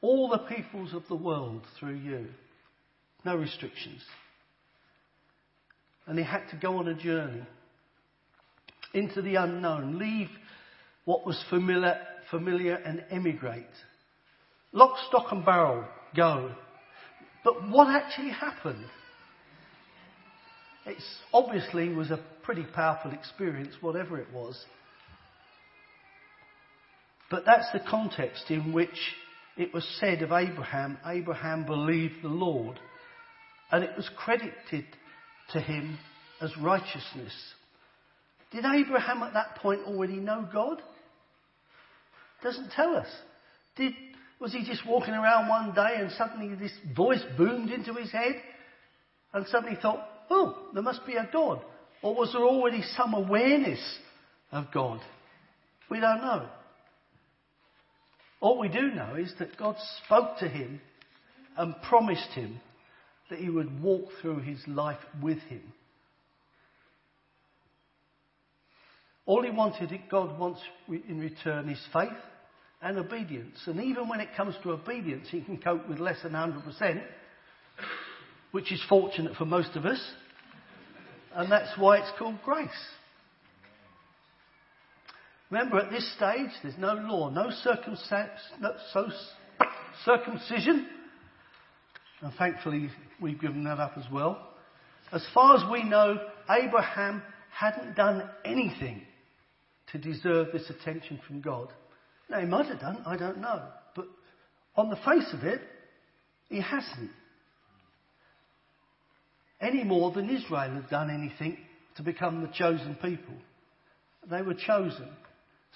all 0.02 0.30
the 0.30 0.56
peoples 0.56 0.94
of 0.94 1.04
the 1.08 1.16
world 1.16 1.64
through 1.80 1.96
you. 1.96 2.28
No 3.26 3.36
restrictions. 3.36 4.02
And 6.06 6.18
he 6.18 6.24
had 6.24 6.48
to 6.52 6.58
go 6.58 6.78
on 6.78 6.88
a 6.88 6.94
journey 6.94 7.44
into 8.94 9.22
the 9.22 9.36
unknown, 9.36 10.00
leave 10.00 10.30
what 11.06 11.26
was 11.26 11.44
familiar, 11.50 12.00
familiar 12.32 12.76
and 12.76 13.04
emigrate. 13.10 13.66
Lock, 14.72 14.98
stock 15.08 15.32
and 15.32 15.44
barrel, 15.44 15.86
go. 16.16 16.56
But 17.44 17.70
what 17.70 17.88
actually 17.88 18.32
happened? 18.32 18.86
It 20.86 20.98
obviously 21.34 21.90
was 21.90 22.12
a 22.12 22.20
pretty 22.44 22.66
powerful 22.74 23.12
experience, 23.12 23.76
whatever 23.82 24.20
it 24.20 24.28
was. 24.34 24.60
But 27.30 27.44
that's 27.46 27.72
the 27.72 27.82
context 27.90 28.46
in 28.50 28.74
which 28.74 28.90
it 29.56 29.74
was 29.74 29.86
said 30.00 30.22
of 30.22 30.32
Abraham, 30.32 30.98
Abraham 31.06 31.66
believed 31.66 32.24
the 32.24 32.30
Lord. 32.30 32.80
And 33.72 33.84
it 33.84 33.92
was 33.96 34.10
credited 34.18 34.86
to 35.54 35.60
him 35.60 36.00
as 36.42 36.56
righteousness. 36.58 37.34
Did 38.52 38.66
Abraham 38.66 39.22
at 39.22 39.34
that 39.34 39.58
point 39.58 39.82
already 39.86 40.16
know 40.16 40.48
God? 40.52 40.82
Doesn't 42.42 42.72
tell 42.72 42.96
us. 42.96 43.08
Did, 43.76 43.94
was 44.40 44.54
he 44.54 44.64
just 44.64 44.86
walking 44.88 45.14
around 45.14 45.50
one 45.50 45.74
day 45.74 45.96
and 45.98 46.12
suddenly 46.12 46.56
this 46.56 46.72
voice 46.96 47.24
boomed 47.38 47.72
into 47.72 47.94
his 47.94 48.12
head 48.12 48.36
and 49.34 49.46
suddenly 49.48 49.78
thought, 49.82 50.08
oh, 50.30 50.70
there 50.74 50.84
must 50.84 51.06
be 51.06 51.16
a 51.16 51.30
God? 51.32 51.62
Or 52.02 52.16
was 52.16 52.32
there 52.32 52.44
already 52.44 52.82
some 52.96 53.14
awareness 53.14 53.82
of 54.52 54.66
God? 54.74 55.02
We 55.92 56.00
don't 56.00 56.22
know. 56.22 56.48
All 58.40 58.58
we 58.58 58.70
do 58.70 58.92
know 58.92 59.16
is 59.16 59.34
that 59.40 59.58
God 59.58 59.76
spoke 60.06 60.38
to 60.40 60.48
him 60.48 60.80
and 61.58 61.76
promised 61.90 62.30
him 62.30 62.62
that 63.30 63.40
he 63.40 63.50
would 63.50 63.82
walk 63.82 64.06
through 64.22 64.40
his 64.40 64.60
life 64.66 65.00
with 65.22 65.40
him. 65.40 65.62
All 69.26 69.44
he 69.44 69.52
wanted, 69.52 69.92
God 70.10 70.40
wants 70.40 70.62
in 70.88 71.20
return, 71.20 71.70
is 71.70 71.86
faith 71.92 72.10
and 72.82 72.98
obedience. 72.98 73.58
And 73.66 73.82
even 73.84 74.08
when 74.08 74.20
it 74.22 74.30
comes 74.38 74.56
to 74.64 74.72
obedience, 74.72 75.28
he 75.30 75.42
can 75.42 75.58
cope 75.58 75.88
with 75.90 76.00
less 76.00 76.22
than 76.24 76.32
100%, 76.34 77.02
which 78.52 78.72
is 78.72 78.82
fortunate 78.88 79.36
for 79.36 79.46
most 79.46 79.76
of 79.76 79.86
us. 79.86 80.02
And 81.36 81.52
that's 81.52 81.78
why 81.78 81.98
it's 81.98 82.12
called 82.18 82.42
grace. 82.44 82.70
Remember, 85.52 85.80
at 85.80 85.92
this 85.92 86.12
stage, 86.16 86.52
there's 86.62 86.78
no 86.78 86.94
law, 86.94 87.30
no, 87.30 87.50
circumcision. 90.06 90.88
And 92.22 92.34
thankfully, 92.38 92.90
we've 93.22 93.40
given 93.42 93.64
that 93.64 93.80
up 93.80 93.94
as 93.98 94.06
well. 94.12 94.48
As 95.12 95.26
far 95.34 95.58
as 95.58 95.64
we 95.72 95.84
know, 95.84 96.18
Abraham 96.50 97.24
hadn't 97.52 97.96
done 97.96 98.30
anything 98.46 99.02
to 99.92 99.98
deserve 99.98 100.52
this 100.54 100.70
attention 100.70 101.20
from 101.28 101.42
God. 101.42 101.74
Now, 102.30 102.40
he 102.40 102.46
might 102.46 102.68
have 102.68 102.80
done, 102.80 103.02
I 103.06 103.18
don't 103.18 103.40
know. 103.40 103.64
But 103.96 104.08
on 104.76 104.90
the 104.90 104.96
face 104.98 105.34
of 105.34 105.44
it, 105.44 105.62
he 106.50 106.62
hasn't. 106.62 107.12
Any 109.62 109.84
more 109.84 110.12
than 110.12 110.30
Israel 110.30 110.76
had 110.76 110.90
done 110.90 111.10
anything 111.10 111.58
to 111.98 112.04
become 112.04 112.42
the 112.42 112.52
chosen 112.54 112.96
people. 112.96 113.36
They 114.30 114.42
were 114.42 114.54
chosen 114.54 115.10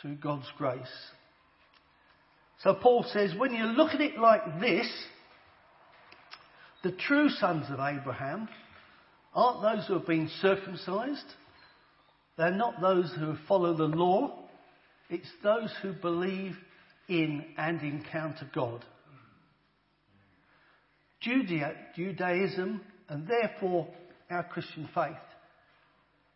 through 0.02 0.16
God's 0.16 0.50
grace. 0.58 0.80
So 2.62 2.74
Paul 2.76 3.04
says, 3.12 3.34
when 3.38 3.54
you 3.54 3.66
look 3.66 3.94
at 3.94 4.02
it 4.02 4.18
like 4.18 4.62
this, 4.62 4.88
the 6.84 6.92
true 6.92 7.30
sons 7.30 7.66
of 7.70 7.80
Abraham 7.80 8.48
aren't 9.34 9.62
those 9.62 9.88
who 9.88 9.94
have 9.96 10.08
been 10.08 10.30
circumcised, 10.42 11.26
they're 12.38 12.52
not 12.52 12.80
those 12.80 13.14
who 13.18 13.36
follow 13.48 13.76
the 13.76 13.84
law, 13.84 14.43
it's 15.10 15.30
those 15.44 15.74
who 15.82 15.94
believe 15.94 16.56
in 17.08 17.46
and 17.58 17.82
encounter 17.82 18.50
God. 18.54 18.84
Judaism, 21.22 22.82
and 23.08 23.28
therefore 23.28 23.88
our 24.30 24.44
Christian 24.44 24.90
faith, 24.94 25.16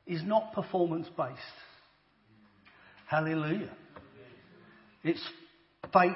is 0.05 0.21
not 0.23 0.53
performance 0.53 1.07
based. 1.17 1.39
Hallelujah. 3.07 3.71
It's 5.03 5.23
faith 5.93 6.11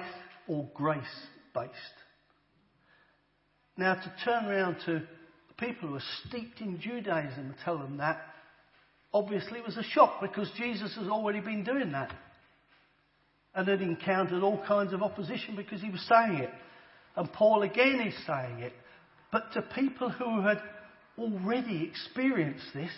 or 0.47 0.69
grace 0.73 1.03
based. 1.53 1.71
Now, 3.77 3.95
to 3.95 4.13
turn 4.25 4.45
around 4.45 4.77
to 4.85 5.03
people 5.57 5.89
who 5.89 5.95
are 5.95 6.03
steeped 6.27 6.61
in 6.61 6.79
Judaism 6.79 7.39
and 7.39 7.55
tell 7.63 7.77
them 7.77 7.97
that 7.97 8.21
obviously 9.13 9.61
was 9.61 9.77
a 9.77 9.83
shock 9.83 10.21
because 10.21 10.49
Jesus 10.57 10.95
has 10.95 11.07
already 11.07 11.39
been 11.39 11.63
doing 11.63 11.91
that. 11.91 12.11
And 13.53 13.67
had 13.67 13.81
encountered 13.81 14.43
all 14.43 14.63
kinds 14.65 14.93
of 14.93 15.03
opposition 15.03 15.55
because 15.55 15.81
he 15.81 15.89
was 15.89 16.01
saying 16.07 16.39
it. 16.39 16.49
And 17.15 17.31
Paul 17.33 17.63
again 17.63 17.99
is 17.99 18.15
saying 18.25 18.59
it. 18.59 18.73
But 19.31 19.51
to 19.53 19.61
people 19.61 20.09
who 20.09 20.41
had 20.41 20.61
already 21.17 21.83
experienced 21.83 22.67
this 22.73 22.91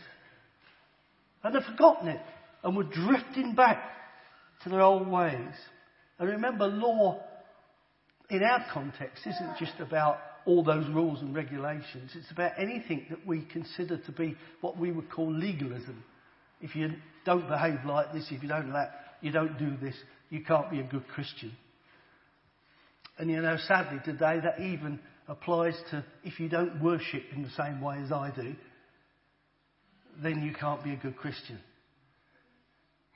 and 1.44 1.56
had 1.56 1.64
forgotten 1.64 2.08
it 2.10 2.22
and 2.64 2.76
were 2.76 2.84
drifting 2.84 3.56
back 3.56 3.84
to 4.64 4.70
their 4.70 4.82
old 4.82 5.08
ways. 5.08 5.54
And 6.20 6.30
remember, 6.30 6.68
law 6.68 7.22
in 8.30 8.44
our 8.44 8.66
context 8.72 9.26
isn't 9.28 9.58
just 9.60 9.80
about 9.80 10.20
all 10.46 10.64
those 10.64 10.88
rules 10.90 11.22
and 11.22 11.36
regulations. 11.36 12.12
It's 12.16 12.32
about 12.32 12.54
anything 12.58 13.06
that 13.10 13.26
we 13.26 13.42
consider 13.52 13.98
to 13.98 14.12
be 14.12 14.36
what 14.62 14.78
we 14.78 14.92
would 14.92 15.10
call 15.10 15.32
legalism. 15.32 16.04
If 16.62 16.76
you 16.76 16.94
don't 17.26 17.48
behave 17.48 17.86
like 17.86 18.14
this, 18.14 18.28
if 18.32 18.42
you 18.44 18.50
don't 18.50 18.72
that, 18.74 19.18
you 19.22 19.32
don't 19.32 19.58
do 19.58 19.76
this, 19.82 19.96
you 20.30 20.44
can't 20.44 20.70
be 20.70 20.80
a 20.80 20.84
good 20.84 21.08
Christian. 21.08 21.52
And 23.18 23.30
you 23.30 23.42
know, 23.42 23.58
sadly 23.68 24.00
today 24.04 24.40
that 24.44 24.60
even 24.60 25.00
applies 25.28 25.76
to 25.92 26.04
if 26.24 26.40
you 26.40 26.50
don't 26.50 26.82
worship 26.82 27.24
in 27.36 27.44
the 27.44 27.50
same 27.52 27.82
way 27.82 27.98
as 28.04 28.12
I 28.12 28.32
do, 28.36 28.56
then 30.22 30.44
you 30.44 30.54
can't 30.54 30.84
be 30.84 30.94
a 30.94 30.98
good 30.98 31.18
Christian. 31.18 31.60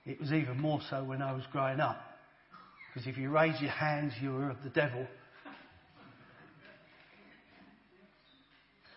It 0.05 0.19
was 0.19 0.31
even 0.31 0.59
more 0.59 0.79
so 0.89 1.03
when 1.03 1.21
I 1.21 1.33
was 1.33 1.43
growing 1.51 1.79
up. 1.79 1.99
Because 2.93 3.07
if 3.07 3.17
you 3.17 3.29
raise 3.29 3.59
your 3.61 3.71
hands, 3.71 4.13
you 4.21 4.35
are 4.37 4.49
of 4.49 4.57
the 4.63 4.69
devil. 4.69 5.05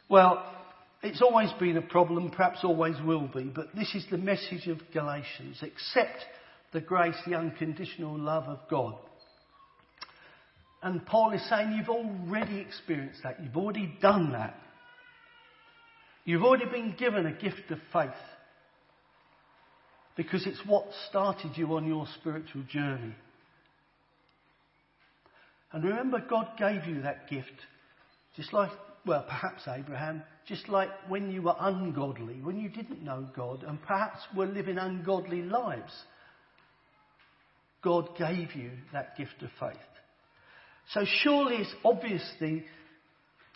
Well, 0.09 0.45
it's 1.03 1.23
always 1.23 1.51
been 1.59 1.77
a 1.77 1.83
problem, 1.83 2.31
perhaps 2.31 2.61
always 2.63 2.97
will 3.05 3.29
be, 3.29 3.45
but 3.45 3.75
this 3.75 3.95
is 3.95 4.05
the 4.11 4.19
message 4.19 4.67
of 4.67 4.79
Galatians. 4.93 5.63
Accept 5.63 6.25
the 6.73 6.81
grace, 6.81 7.17
the 7.27 7.35
unconditional 7.35 8.19
love 8.19 8.45
of 8.45 8.59
God. 8.69 8.95
And 10.83 11.05
Paul 11.05 11.33
is 11.33 11.47
saying 11.49 11.73
you've 11.73 11.89
already 11.89 12.59
experienced 12.59 13.21
that. 13.23 13.43
You've 13.43 13.57
already 13.57 13.93
done 14.01 14.33
that. 14.33 14.55
You've 16.25 16.43
already 16.43 16.67
been 16.67 16.95
given 16.99 17.27
a 17.27 17.33
gift 17.33 17.71
of 17.71 17.79
faith. 17.93 18.11
Because 20.17 20.47
it's 20.47 20.61
what 20.67 20.87
started 21.09 21.53
you 21.57 21.75
on 21.77 21.87
your 21.87 22.07
spiritual 22.21 22.63
journey. 22.63 23.15
And 25.73 25.85
remember, 25.85 26.23
God 26.29 26.49
gave 26.59 26.85
you 26.87 27.03
that 27.03 27.29
gift. 27.29 27.49
Just 28.37 28.53
like, 28.53 28.71
well, 29.07 29.25
perhaps 29.27 29.63
Abraham, 29.69 30.23
just 30.47 30.69
like 30.69 30.89
when 31.09 31.31
you 31.31 31.43
were 31.43 31.55
ungodly, 31.59 32.41
when 32.43 32.59
you 32.59 32.69
didn't 32.69 33.03
know 33.03 33.27
God, 33.35 33.63
and 33.63 33.81
perhaps 33.83 34.19
were 34.35 34.47
living 34.47 34.79
ungodly 34.79 35.43
lives. 35.43 35.93
God 37.83 38.17
gave 38.19 38.55
you 38.55 38.71
that 38.93 39.17
gift 39.17 39.43
of 39.43 39.51
faith. 39.59 39.79
So 40.93 41.05
surely 41.23 41.57
it's 41.57 41.75
obviously 41.85 42.65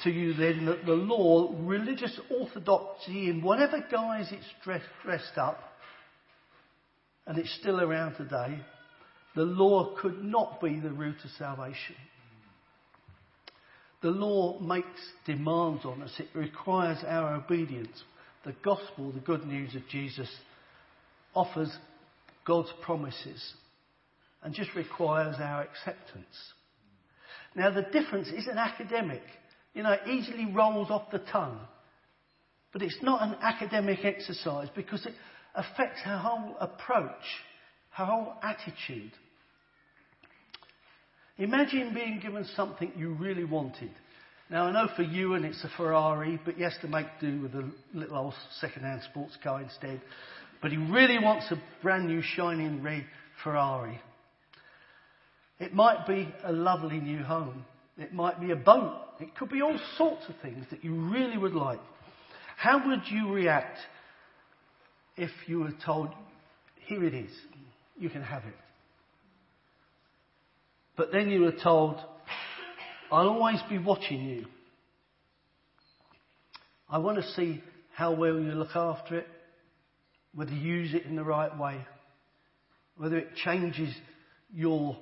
to 0.03 0.11
you 0.11 0.35
then 0.35 0.67
that 0.67 0.87
the 0.87 0.93
law, 0.93 1.55
religious 1.61 2.19
orthodoxy 2.31 3.29
in 3.29 3.43
whatever 3.43 3.85
guise 3.91 4.29
it's 4.31 4.45
dressed, 4.63 4.85
dressed 5.03 5.37
up, 5.37 5.59
and 7.27 7.39
it's 7.39 7.55
still 7.61 7.81
around 7.81 8.17
today, 8.17 8.59
the 9.35 9.43
law 9.43 9.95
could 10.01 10.23
not 10.23 10.61
be 10.61 10.79
the 10.79 10.93
route 10.93 11.17
to 11.23 11.29
salvation. 11.39 11.97
The 14.03 14.11
law 14.11 14.61
makes 14.61 15.01
demands 15.25 15.85
on 15.85 16.03
us. 16.03 16.13
It 16.19 16.29
requires 16.35 16.99
our 17.07 17.35
obedience. 17.35 18.03
The 18.45 18.55
gospel, 18.63 19.11
the 19.13 19.21
good 19.21 19.47
news 19.47 19.75
of 19.75 19.89
Jesus, 19.89 20.29
offers 21.35 21.75
God's 22.45 22.71
promises 22.83 23.55
and 24.45 24.55
just 24.55 24.75
requires 24.75 25.37
our 25.41 25.63
acceptance. 25.63 26.27
Now, 27.57 27.71
the 27.71 27.83
difference 27.83 28.29
isn't 28.29 28.59
academic. 28.59 29.23
You 29.75 29.83
know, 29.83 29.93
it 29.93 30.09
easily 30.09 30.47
rolls 30.53 30.91
off 30.91 31.11
the 31.11 31.19
tongue. 31.19 31.59
But 32.73 32.83
it's 32.83 32.99
not 33.03 33.23
an 33.23 33.37
academic 33.41 34.05
exercise 34.05 34.69
because 34.75 35.07
it 35.07 35.15
affects 35.55 36.01
our 36.05 36.19
whole 36.19 36.57
approach, 36.61 37.25
our 37.97 38.07
whole 38.07 38.35
attitude. 38.43 39.13
Imagine 41.39 41.95
being 41.95 42.21
given 42.21 42.45
something 42.55 42.93
you 42.97 43.15
really 43.15 43.45
wanted. 43.45 43.91
Now, 44.51 44.67
I 44.67 44.73
know 44.73 44.89
for 44.95 45.03
you 45.03 45.35
and 45.35 45.45
it's 45.45 45.65
a 45.65 45.71
Ferrari, 45.77 46.39
but 46.45 46.55
he 46.55 46.63
has 46.63 46.77
to 46.83 46.89
make 46.89 47.07
do 47.21 47.41
with 47.41 47.55
a 47.55 47.71
little 47.95 48.17
old 48.17 48.35
second-hand 48.61 49.03
sports 49.11 49.37
car 49.43 49.63
instead. 49.63 50.03
But 50.61 50.71
he 50.71 50.77
really 50.77 51.19
wants 51.19 51.47
a 51.51 51.61
brand 51.83 52.07
new 52.07 52.21
shining 52.23 52.83
red 52.83 53.07
Ferrari. 53.43 54.01
It 55.61 55.75
might 55.75 56.07
be 56.07 56.33
a 56.45 56.53
lovely 56.53 56.99
new 56.99 57.23
home. 57.23 57.65
It 57.97 58.13
might 58.13 58.41
be 58.41 58.51
a 58.51 58.57
boat. 58.57 59.01
It 59.21 59.37
could 59.37 59.51
be 59.51 59.63
all 59.63 59.79
sorts 59.97 60.25
of 60.29 60.35
things 60.43 60.67
that 60.71 60.85
you 60.85 60.95
really 60.95 61.39
would 61.39 61.55
like. 61.55 61.81
How 62.57 62.89
would 62.89 63.03
you 63.11 63.33
react 63.33 63.79
if 65.17 65.31
you 65.47 65.61
were 65.61 65.75
told, 65.85 66.09
here 66.87 67.05
it 67.05 67.15
is, 67.15 67.31
you 67.97 68.11
can 68.11 68.23
have 68.23 68.45
it? 68.45 68.55
But 70.97 71.13
then 71.13 71.29
you 71.29 71.41
were 71.41 71.53
told, 71.63 72.01
I'll 73.11 73.29
always 73.29 73.61
be 73.69 73.79
watching 73.79 74.25
you. 74.25 74.47
I 76.89 76.99
want 76.99 77.19
to 77.19 77.33
see 77.33 77.63
how 77.95 78.13
well 78.13 78.35
you 78.35 78.53
look 78.53 78.75
after 78.75 79.19
it, 79.19 79.27
whether 80.35 80.53
you 80.53 80.75
use 80.77 80.95
it 80.95 81.05
in 81.05 81.17
the 81.17 81.25
right 81.25 81.57
way, 81.57 81.81
whether 82.97 83.17
it 83.17 83.37
changes 83.37 83.95
your 84.53 84.97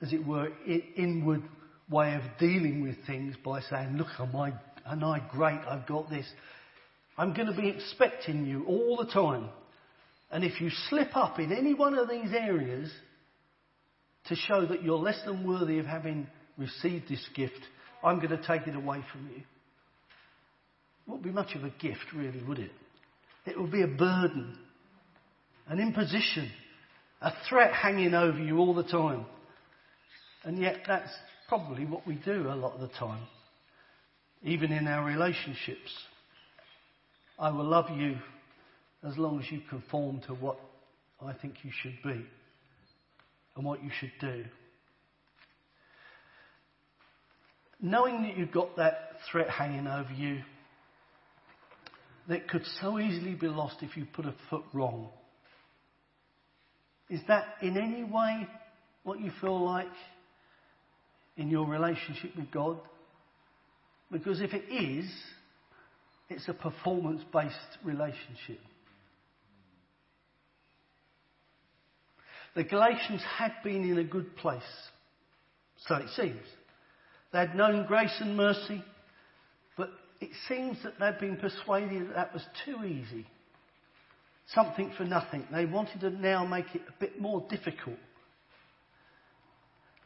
as 0.00 0.12
it 0.12 0.26
were, 0.26 0.50
inward 0.96 1.42
way 1.90 2.14
of 2.14 2.22
dealing 2.38 2.82
with 2.82 2.96
things 3.06 3.34
by 3.44 3.60
saying, 3.62 3.96
look, 3.96 4.08
am 4.18 4.36
I, 4.36 4.52
am 4.86 5.02
I 5.02 5.20
great? 5.30 5.60
I've 5.68 5.86
got 5.86 6.08
this. 6.10 6.26
I'm 7.16 7.34
going 7.34 7.48
to 7.48 7.60
be 7.60 7.68
expecting 7.68 8.46
you 8.46 8.64
all 8.66 8.96
the 8.96 9.10
time. 9.10 9.48
And 10.30 10.44
if 10.44 10.60
you 10.60 10.70
slip 10.88 11.16
up 11.16 11.38
in 11.38 11.52
any 11.52 11.74
one 11.74 11.94
of 11.94 12.08
these 12.08 12.32
areas 12.32 12.90
to 14.26 14.36
show 14.36 14.66
that 14.66 14.82
you're 14.82 14.98
less 14.98 15.20
than 15.24 15.46
worthy 15.46 15.78
of 15.78 15.86
having 15.86 16.28
received 16.56 17.08
this 17.08 17.24
gift, 17.34 17.60
I'm 18.04 18.18
going 18.18 18.30
to 18.30 18.46
take 18.46 18.66
it 18.66 18.76
away 18.76 19.02
from 19.10 19.28
you. 19.28 19.38
It 19.38 19.44
wouldn't 21.06 21.24
be 21.24 21.30
much 21.30 21.54
of 21.54 21.64
a 21.64 21.70
gift, 21.70 22.12
really, 22.14 22.42
would 22.46 22.58
it? 22.58 22.70
It 23.46 23.58
would 23.58 23.72
be 23.72 23.82
a 23.82 23.88
burden, 23.88 24.58
an 25.68 25.80
imposition, 25.80 26.50
a 27.22 27.32
threat 27.48 27.72
hanging 27.72 28.12
over 28.12 28.38
you 28.38 28.58
all 28.58 28.74
the 28.74 28.82
time. 28.84 29.24
And 30.48 30.56
yet, 30.56 30.78
that's 30.86 31.10
probably 31.46 31.84
what 31.84 32.06
we 32.06 32.14
do 32.14 32.48
a 32.48 32.56
lot 32.56 32.72
of 32.72 32.80
the 32.80 32.88
time, 32.88 33.20
even 34.42 34.72
in 34.72 34.88
our 34.88 35.04
relationships. 35.04 35.92
I 37.38 37.50
will 37.50 37.66
love 37.66 37.90
you 37.94 38.16
as 39.06 39.18
long 39.18 39.40
as 39.40 39.52
you 39.52 39.60
conform 39.68 40.22
to 40.26 40.32
what 40.32 40.58
I 41.20 41.34
think 41.34 41.56
you 41.64 41.70
should 41.82 41.98
be 42.02 42.24
and 43.56 43.62
what 43.66 43.84
you 43.84 43.90
should 44.00 44.12
do. 44.22 44.46
Knowing 47.82 48.22
that 48.22 48.38
you've 48.38 48.50
got 48.50 48.74
that 48.78 49.18
threat 49.30 49.50
hanging 49.50 49.86
over 49.86 50.14
you 50.14 50.40
that 52.26 52.48
could 52.48 52.64
so 52.80 52.98
easily 52.98 53.34
be 53.34 53.48
lost 53.48 53.82
if 53.82 53.98
you 53.98 54.06
put 54.14 54.24
a 54.24 54.34
foot 54.48 54.64
wrong. 54.72 55.10
Is 57.10 57.20
that 57.28 57.44
in 57.60 57.76
any 57.76 58.02
way 58.02 58.48
what 59.02 59.20
you 59.20 59.30
feel 59.42 59.62
like 59.62 59.88
in 61.38 61.48
your 61.48 61.66
relationship 61.66 62.36
with 62.36 62.50
God? 62.50 62.76
Because 64.10 64.40
if 64.40 64.52
it 64.52 64.64
is, 64.70 65.10
it's 66.28 66.48
a 66.48 66.52
performance 66.52 67.22
based 67.32 67.54
relationship. 67.82 68.60
The 72.54 72.64
Galatians 72.64 73.22
had 73.38 73.52
been 73.62 73.88
in 73.88 73.98
a 73.98 74.04
good 74.04 74.36
place, 74.36 74.62
so 75.86 75.94
it 75.96 76.08
seems. 76.16 76.44
They 77.32 77.38
had 77.38 77.54
known 77.54 77.86
grace 77.86 78.14
and 78.20 78.36
mercy, 78.36 78.82
but 79.76 79.90
it 80.20 80.30
seems 80.48 80.78
that 80.82 80.98
they'd 80.98 81.20
been 81.20 81.36
persuaded 81.36 82.08
that 82.08 82.14
that 82.14 82.34
was 82.34 82.42
too 82.64 82.84
easy. 82.84 83.26
Something 84.54 84.92
for 84.96 85.04
nothing. 85.04 85.46
They 85.52 85.66
wanted 85.66 86.00
to 86.00 86.10
now 86.10 86.46
make 86.46 86.74
it 86.74 86.80
a 86.88 86.98
bit 86.98 87.20
more 87.20 87.46
difficult. 87.50 87.98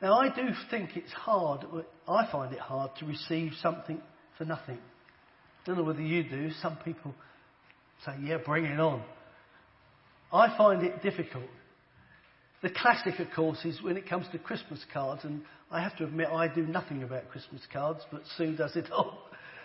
Now, 0.02 0.18
I 0.18 0.34
do 0.34 0.48
think 0.68 0.96
it's 0.96 1.12
hard, 1.12 1.64
I 2.08 2.28
find 2.30 2.52
it 2.52 2.58
hard 2.58 2.90
to 2.98 3.06
receive 3.06 3.52
something 3.62 4.00
for 4.36 4.44
nothing. 4.44 4.78
I 4.78 5.66
don't 5.66 5.78
know 5.78 5.84
whether 5.84 6.02
you 6.02 6.24
do. 6.24 6.50
Some 6.60 6.76
people 6.84 7.14
say, 8.04 8.12
yeah, 8.24 8.38
bring 8.44 8.64
it 8.64 8.80
on. 8.80 9.04
I 10.32 10.56
find 10.58 10.82
it 10.82 11.02
difficult. 11.02 11.44
The 12.62 12.70
classic, 12.70 13.20
of 13.20 13.28
course, 13.34 13.64
is 13.64 13.80
when 13.80 13.96
it 13.96 14.08
comes 14.08 14.26
to 14.32 14.38
Christmas 14.38 14.84
cards, 14.92 15.22
and 15.22 15.42
I 15.70 15.80
have 15.80 15.96
to 15.98 16.04
admit 16.04 16.28
I 16.28 16.48
do 16.52 16.66
nothing 16.66 17.04
about 17.04 17.28
Christmas 17.30 17.62
cards, 17.72 18.00
but 18.10 18.22
Sue 18.36 18.56
does 18.56 18.74
it 18.74 18.90
all. 18.90 19.18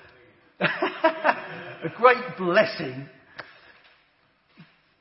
a 0.60 1.89
great 1.95 2.38
blessing. 2.38 3.08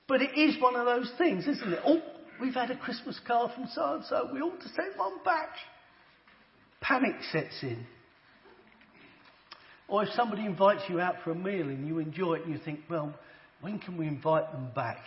But 0.09 0.23
it 0.23 0.39
is 0.39 0.61
one 0.63 0.77
of 0.77 0.87
those 0.87 1.13
things, 1.19 1.47
isn't 1.47 1.73
it? 1.75 1.81
Oh, 1.85 2.01
we've 2.41 2.55
had 2.55 2.71
a 2.71 2.77
Christmas 2.77 3.19
card 3.27 3.53
from 3.55 3.67
so 3.75 3.95
and 3.95 4.05
so, 4.05 4.29
we 4.33 4.41
ought 4.41 4.61
to 4.61 4.69
send 4.69 4.97
one 4.97 5.19
back. 5.25 5.51
Panic 6.81 7.17
sets 7.33 7.63
in. 7.63 7.87
Or 9.89 10.03
if 10.03 10.09
somebody 10.15 10.45
invites 10.45 10.83
you 10.89 11.01
out 11.01 11.17
for 11.23 11.31
a 11.31 11.35
meal 11.35 11.69
and 11.69 11.87
you 11.87 11.99
enjoy 11.99 12.35
it 12.35 12.45
and 12.45 12.53
you 12.53 12.61
think, 12.65 12.81
well, 12.91 13.15
when 13.61 13.79
can 13.79 13.97
we 13.97 14.07
invite 14.07 14.51
them 14.53 14.69
back? 14.75 14.99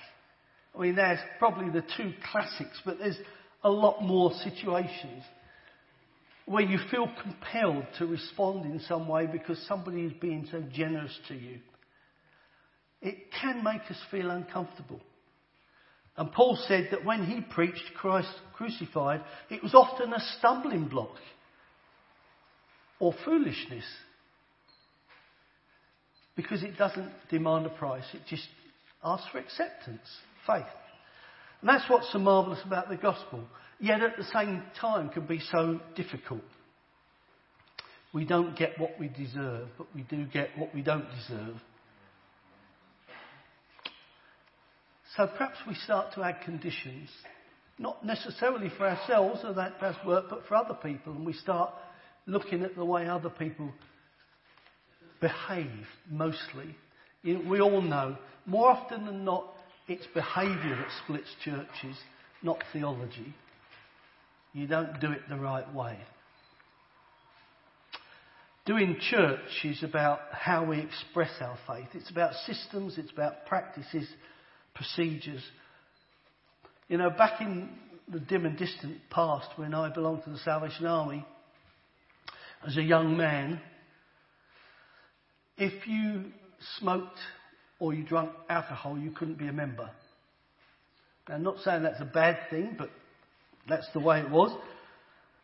I 0.75 0.81
mean, 0.81 0.95
there's 0.95 1.19
probably 1.37 1.69
the 1.69 1.85
two 1.97 2.13
classics, 2.31 2.79
but 2.85 2.97
there's 2.99 3.17
a 3.63 3.69
lot 3.69 4.01
more 4.01 4.31
situations. 4.43 5.23
where 6.45 6.63
you 6.63 6.79
feel 6.89 7.07
compelled 7.21 7.85
to 7.99 8.07
respond 8.07 8.65
in 8.65 8.79
some 8.87 9.07
way 9.07 9.27
because 9.27 9.63
somebody 9.67 10.01
is 10.01 10.13
being 10.19 10.47
so 10.51 10.63
generous 10.73 11.15
to 11.27 11.35
you. 11.35 11.59
It 13.01 13.31
can 13.39 13.63
make 13.63 13.81
us 13.89 13.97
feel 14.09 14.31
uncomfortable. 14.31 14.99
And 16.19 16.33
Paul 16.33 16.59
said 16.67 16.89
that 16.91 17.05
when 17.05 17.23
he 17.23 17.39
preached 17.39 17.93
Christ 17.95 18.27
crucified, 18.53 19.21
it 19.49 19.63
was 19.63 19.73
often 19.73 20.11
a 20.11 20.19
stumbling 20.37 20.89
block 20.89 21.15
or 22.99 23.13
foolishness 23.23 23.85
because 26.35 26.61
it 26.61 26.77
doesn't 26.77 27.09
demand 27.29 27.65
a 27.67 27.69
price, 27.69 28.03
it 28.13 28.21
just 28.27 28.47
asks 29.01 29.29
for 29.31 29.37
acceptance, 29.37 30.01
faith. 30.45 30.65
And 31.61 31.69
that's 31.69 31.89
what's 31.89 32.11
so 32.11 32.19
marvellous 32.19 32.59
about 32.65 32.89
the 32.89 32.97
gospel 32.97 33.45
yet 33.79 34.01
at 34.01 34.17
the 34.17 34.25
same 34.25 34.61
time 34.79 35.07
can 35.09 35.25
be 35.25 35.39
so 35.51 35.79
difficult. 35.95 36.43
We 38.13 38.25
don't 38.25 38.57
get 38.57 38.77
what 38.77 38.99
we 38.99 39.07
deserve, 39.07 39.69
but 39.77 39.87
we 39.95 40.01
do 40.01 40.25
get 40.25 40.49
what 40.57 40.75
we 40.75 40.81
don't 40.81 41.05
deserve. 41.11 41.55
So 45.19 45.27
perhaps 45.27 45.57
we 45.67 45.73
start 45.73 46.13
to 46.15 46.23
add 46.23 46.37
conditions, 46.45 47.09
not 47.77 48.05
necessarily 48.05 48.69
for 48.77 48.87
ourselves, 48.87 49.41
or 49.43 49.51
that 49.55 49.77
does 49.81 49.95
work, 50.05 50.27
but 50.29 50.45
for 50.47 50.55
other 50.55 50.75
people, 50.75 51.11
and 51.11 51.25
we 51.25 51.33
start 51.33 51.73
looking 52.25 52.63
at 52.63 52.73
the 52.77 52.85
way 52.85 53.05
other 53.05 53.29
people 53.29 53.69
behave 55.19 55.85
mostly. 56.09 56.73
We 57.25 57.59
all 57.59 57.81
know, 57.81 58.15
more 58.45 58.69
often 58.69 59.05
than 59.05 59.25
not, 59.25 59.55
it's 59.89 60.07
behaviour 60.13 60.77
that 60.77 60.87
splits 61.03 61.27
churches, 61.43 61.97
not 62.41 62.63
theology 62.71 63.35
you 64.53 64.67
don't 64.67 64.99
do 64.99 65.11
it 65.11 65.21
the 65.29 65.35
right 65.35 65.73
way. 65.73 65.97
Doing 68.65 68.97
church 69.09 69.63
is 69.63 69.83
about 69.83 70.19
how 70.31 70.65
we 70.65 70.79
express 70.79 71.31
our 71.41 71.57
faith. 71.67 71.89
It's 71.93 72.09
about 72.09 72.33
systems, 72.45 72.97
it's 72.97 73.11
about 73.11 73.45
practices, 73.47 74.07
procedures. 74.79 75.43
You 76.87 76.97
know, 76.97 77.09
back 77.09 77.41
in 77.41 77.69
the 78.07 78.19
dim 78.19 78.45
and 78.45 78.57
distant 78.57 78.97
past 79.09 79.47
when 79.57 79.73
I 79.75 79.89
belonged 79.89 80.23
to 80.23 80.29
the 80.29 80.37
Salvation 80.39 80.85
Army, 80.85 81.25
as 82.65 82.77
a 82.77 82.81
young 82.81 83.17
man, 83.17 83.59
if 85.57 85.85
you 85.85 86.25
smoked 86.77 87.19
or 87.79 87.93
you 87.93 88.03
drank 88.05 88.31
alcohol, 88.49 88.97
you 88.97 89.11
couldn't 89.11 89.37
be 89.37 89.47
a 89.47 89.53
member. 89.53 89.89
Now, 91.27 91.35
I'm 91.35 91.43
not 91.43 91.59
saying 91.59 91.83
that's 91.83 92.01
a 92.01 92.05
bad 92.05 92.37
thing, 92.49 92.75
but 92.77 92.89
that's 93.67 93.87
the 93.93 93.99
way 93.99 94.21
it 94.21 94.29
was. 94.29 94.57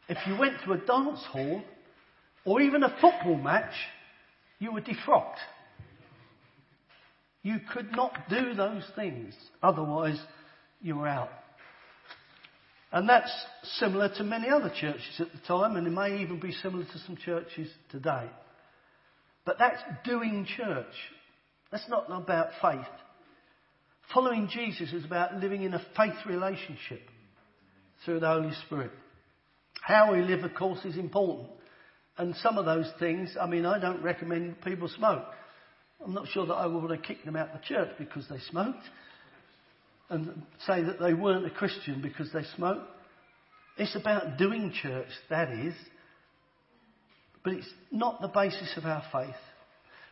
If 0.07 0.17
you 0.27 0.37
went 0.39 0.55
to 0.63 0.71
a 0.71 0.77
dance 0.77 1.23
hall 1.29 1.61
or 2.45 2.61
even 2.61 2.83
a 2.83 2.95
football 3.01 3.37
match, 3.37 3.73
you 4.59 4.71
were 4.71 4.81
defrocked. 4.81 5.39
You 7.45 7.59
could 7.71 7.91
not 7.91 8.27
do 8.27 8.55
those 8.55 8.81
things. 8.95 9.35
Otherwise, 9.61 10.19
you 10.81 10.95
were 10.95 11.07
out. 11.07 11.29
And 12.91 13.07
that's 13.07 13.31
similar 13.77 14.09
to 14.17 14.23
many 14.23 14.49
other 14.49 14.73
churches 14.81 15.19
at 15.19 15.27
the 15.31 15.47
time, 15.47 15.75
and 15.75 15.85
it 15.85 15.91
may 15.91 16.23
even 16.23 16.39
be 16.39 16.51
similar 16.51 16.85
to 16.85 16.99
some 17.05 17.15
churches 17.17 17.69
today. 17.91 18.31
But 19.45 19.59
that's 19.59 19.79
doing 20.03 20.47
church. 20.57 20.87
That's 21.71 21.87
not 21.87 22.07
about 22.09 22.47
faith. 22.63 22.91
Following 24.11 24.49
Jesus 24.51 24.91
is 24.91 25.05
about 25.05 25.35
living 25.35 25.61
in 25.61 25.75
a 25.75 25.85
faith 25.95 26.25
relationship 26.25 27.01
through 28.05 28.21
the 28.21 28.27
Holy 28.27 28.53
Spirit. 28.65 28.91
How 29.83 30.13
we 30.13 30.23
live, 30.23 30.43
of 30.43 30.55
course, 30.55 30.83
is 30.83 30.97
important. 30.97 31.49
And 32.17 32.35
some 32.37 32.57
of 32.57 32.65
those 32.65 32.91
things, 32.97 33.37
I 33.39 33.45
mean, 33.45 33.67
I 33.67 33.77
don't 33.77 34.01
recommend 34.01 34.63
people 34.63 34.87
smoke. 34.87 35.25
I'm 36.03 36.13
not 36.13 36.27
sure 36.27 36.45
that 36.45 36.53
I 36.53 36.65
would 36.65 36.91
have 36.91 37.03
kicked 37.03 37.25
them 37.25 37.35
out 37.35 37.49
of 37.49 37.61
the 37.61 37.65
church 37.65 37.89
because 37.97 38.27
they 38.29 38.39
smoked 38.49 38.83
and 40.09 40.43
say 40.67 40.83
that 40.83 40.99
they 40.99 41.13
weren't 41.13 41.45
a 41.45 41.49
Christian 41.49 42.01
because 42.01 42.31
they 42.31 42.43
smoked. 42.55 42.87
It's 43.77 43.95
about 43.95 44.37
doing 44.37 44.71
church, 44.81 45.07
that 45.29 45.49
is. 45.49 45.73
But 47.43 47.53
it's 47.53 47.69
not 47.91 48.21
the 48.21 48.27
basis 48.27 48.73
of 48.77 48.85
our 48.85 49.03
faith. 49.11 49.35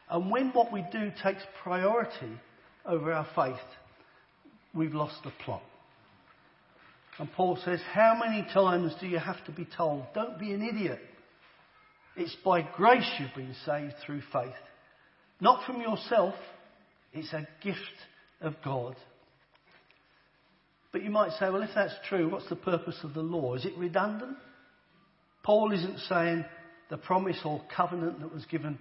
And 0.10 0.30
when 0.30 0.50
what 0.52 0.72
we 0.72 0.86
do 0.92 1.12
takes 1.24 1.42
priority 1.64 2.40
over 2.86 3.12
our 3.12 3.28
faith, 3.36 3.56
we've 4.74 4.94
lost 4.94 5.16
the 5.24 5.32
plot. 5.44 5.64
And 7.20 7.32
Paul 7.34 7.58
says, 7.64 7.80
How 7.92 8.20
many 8.20 8.46
times 8.54 8.94
do 9.00 9.08
you 9.08 9.20
have 9.20 9.44
to 9.46 9.52
be 9.52 9.68
told? 9.78 10.06
Don't 10.14 10.40
be 10.40 10.52
an 10.52 10.62
idiot. 10.62 11.00
It's 12.16 12.36
by 12.44 12.62
grace 12.62 13.10
you've 13.20 13.36
been 13.36 13.56
saved 13.66 13.94
through 14.06 14.22
faith. 14.32 14.54
Not 15.40 15.66
from 15.66 15.82
yourself, 15.82 16.36
it's 17.12 17.34
a 17.34 17.48
gift 17.64 17.80
of 18.42 18.56
God. 18.64 18.96
But 20.92 21.04
you 21.04 21.10
might 21.10 21.32
say, 21.32 21.50
well, 21.50 21.64
if 21.64 21.72
that's 21.74 21.96
true, 22.08 22.30
what's 22.30 22.50
the 22.50 22.56
purpose 22.56 23.00
of 23.04 23.14
the 23.14 23.22
law? 23.22 23.56
Is 23.56 23.66
it 23.66 23.78
redundant? 23.78 24.38
Paul 25.44 25.72
isn't 25.72 26.00
saying 26.08 26.46
the 26.90 26.98
promise 26.98 27.40
or 27.44 27.62
covenant 27.76 28.20
that 28.22 28.34
was 28.34 28.46
given 28.46 28.78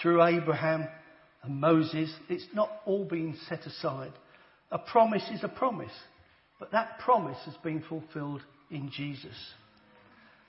through 0.00 0.24
Abraham 0.24 0.88
and 1.42 1.60
Moses, 1.60 2.12
it's 2.28 2.46
not 2.54 2.70
all 2.86 3.04
being 3.04 3.36
set 3.48 3.66
aside. 3.66 4.12
A 4.70 4.78
promise 4.78 5.28
is 5.32 5.42
a 5.42 5.48
promise. 5.48 5.92
But 6.58 6.72
that 6.72 6.98
promise 6.98 7.38
has 7.46 7.56
been 7.62 7.82
fulfilled 7.88 8.42
in 8.70 8.90
Jesus. 8.90 9.36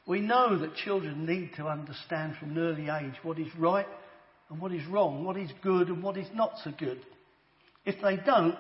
We 0.06 0.20
know 0.20 0.58
that 0.60 0.76
children 0.76 1.26
need 1.26 1.52
to 1.58 1.68
understand 1.68 2.36
from 2.38 2.52
an 2.52 2.58
early 2.58 2.90
age 2.90 3.16
what 3.24 3.40
is 3.40 3.54
right 3.58 3.88
and 4.52 4.60
what 4.60 4.74
is 4.74 4.86
wrong, 4.88 5.24
what 5.24 5.38
is 5.38 5.50
good 5.64 5.88
and 5.88 6.04
what 6.04 6.18
is 6.18 6.28
not 6.36 6.52
so 6.64 6.72
good. 6.78 7.00
If 7.86 7.96
they 8.04 8.18
don't, 8.18 8.56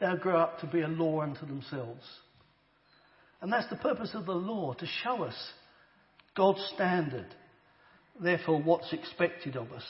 they'll 0.00 0.16
grow 0.16 0.38
up 0.38 0.58
to 0.58 0.66
be 0.66 0.80
a 0.80 0.88
law 0.88 1.20
unto 1.20 1.46
themselves. 1.46 2.04
And 3.40 3.52
that's 3.52 3.70
the 3.70 3.76
purpose 3.76 4.10
of 4.14 4.26
the 4.26 4.32
law, 4.32 4.74
to 4.74 4.86
show 5.04 5.22
us 5.22 5.36
God's 6.36 6.60
standard, 6.74 7.26
therefore 8.20 8.60
what's 8.60 8.92
expected 8.92 9.56
of 9.56 9.70
us. 9.72 9.84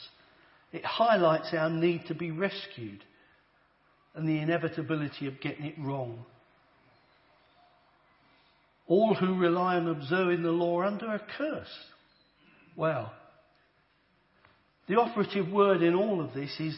It 0.72 0.84
highlights 0.84 1.52
our 1.52 1.70
need 1.70 2.06
to 2.08 2.14
be 2.14 2.30
rescued 2.30 3.02
and 4.14 4.28
the 4.28 4.40
inevitability 4.40 5.26
of 5.26 5.40
getting 5.40 5.64
it 5.64 5.74
wrong. 5.78 6.24
All 8.86 9.14
who 9.14 9.38
rely 9.38 9.76
on 9.76 9.88
observing 9.88 10.42
the 10.42 10.50
law 10.50 10.80
are 10.80 10.84
under 10.84 11.14
a 11.14 11.22
curse. 11.38 11.66
Well, 12.76 13.12
The 14.92 15.00
operative 15.00 15.50
word 15.50 15.80
in 15.80 15.94
all 15.94 16.20
of 16.20 16.34
this 16.34 16.54
is 16.60 16.76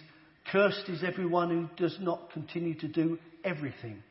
cursed 0.53 0.88
is 0.88 1.03
everyone 1.03 1.50
who 1.50 1.68
does 1.85 1.98
not 2.00 2.31
continue 2.31 2.79
to 2.79 2.87
do 2.87 3.18
everything 3.42 4.05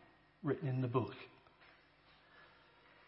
written 0.44 0.68
in 0.68 0.82
the 0.82 0.90
book. 0.90 1.14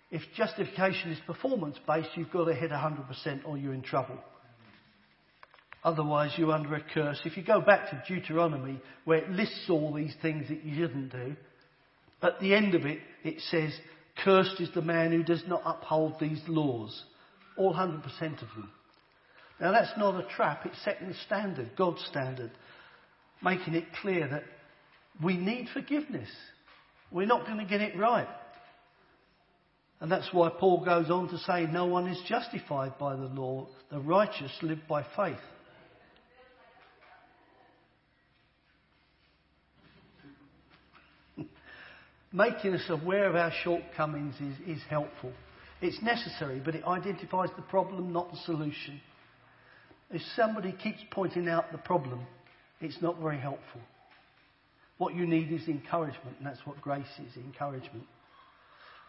If 0.09 0.21
justification 0.37 1.11
is 1.11 1.19
performance 1.27 1.75
based, 1.85 2.11
you've 2.15 2.31
got 2.31 2.45
to 2.45 2.53
hit 2.53 2.71
100% 2.71 3.41
or 3.43 3.57
you're 3.57 3.73
in 3.73 3.81
trouble. 3.81 4.17
Otherwise, 5.83 6.31
you're 6.37 6.53
under 6.53 6.73
a 6.75 6.81
curse. 6.93 7.19
If 7.25 7.35
you 7.35 7.43
go 7.43 7.59
back 7.59 7.89
to 7.89 8.01
Deuteronomy, 8.07 8.79
where 9.03 9.17
it 9.17 9.29
lists 9.31 9.65
all 9.69 9.93
these 9.93 10.15
things 10.21 10.47
that 10.47 10.63
you 10.63 10.75
shouldn't 10.75 11.11
do, 11.11 11.35
at 12.21 12.39
the 12.39 12.55
end 12.55 12.73
of 12.73 12.85
it, 12.85 12.99
it 13.25 13.41
says, 13.51 13.77
Cursed 14.23 14.61
is 14.61 14.69
the 14.73 14.81
man 14.81 15.11
who 15.11 15.23
does 15.23 15.43
not 15.45 15.61
uphold 15.65 16.21
these 16.21 16.41
laws. 16.47 17.03
All 17.57 17.73
100% 17.73 18.05
of 18.05 18.47
them. 18.55 18.71
Now 19.59 19.71
that's 19.71 19.97
not 19.97 20.15
a 20.15 20.27
trap, 20.35 20.65
it's 20.65 20.83
setting 20.83 21.07
the 21.07 21.15
standard, 21.25 21.71
God's 21.77 22.03
standard. 22.09 22.51
Making 23.41 23.75
it 23.75 23.85
clear 24.01 24.27
that 24.27 24.43
we 25.23 25.37
need 25.37 25.67
forgiveness. 25.73 26.29
We're 27.11 27.27
not 27.27 27.45
going 27.45 27.59
to 27.59 27.65
get 27.65 27.81
it 27.81 27.97
right. 27.97 28.27
And 30.01 30.11
that's 30.11 30.27
why 30.33 30.49
Paul 30.49 30.83
goes 30.83 31.09
on 31.09 31.29
to 31.29 31.37
say, 31.39 31.67
No 31.67 31.85
one 31.85 32.07
is 32.07 32.21
justified 32.27 32.97
by 32.97 33.15
the 33.15 33.25
law. 33.25 33.67
The 33.91 33.99
righteous 33.99 34.51
live 34.61 34.79
by 34.89 35.05
faith. 35.15 35.37
making 42.33 42.73
us 42.73 42.83
aware 42.89 43.29
of 43.29 43.35
our 43.35 43.53
shortcomings 43.63 44.35
is, 44.35 44.77
is 44.77 44.83
helpful. 44.89 45.31
It's 45.81 46.01
necessary, 46.01 46.61
but 46.63 46.75
it 46.75 46.83
identifies 46.85 47.49
the 47.55 47.61
problem, 47.63 48.11
not 48.11 48.31
the 48.31 48.37
solution. 48.45 48.99
If 50.15 50.21
somebody 50.33 50.71
keeps 50.71 50.99
pointing 51.11 51.49
out 51.49 51.73
the 51.73 51.77
problem, 51.77 52.25
it's 52.79 53.01
not 53.01 53.19
very 53.19 53.37
helpful. 53.37 53.81
What 54.97 55.13
you 55.13 55.27
need 55.27 55.51
is 55.51 55.67
encouragement, 55.67 56.37
and 56.37 56.47
that's 56.47 56.65
what 56.65 56.79
grace 56.79 57.03
is 57.19 57.35
encouragement. 57.35 58.05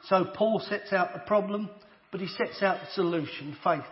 So 0.09 0.25
Paul 0.35 0.61
sets 0.69 0.92
out 0.92 1.12
the 1.12 1.21
problem, 1.21 1.71
but 2.11 2.21
he 2.21 2.27
sets 2.27 2.61
out 2.61 2.81
the 2.81 2.90
solution 2.95 3.57
faith. 3.62 3.83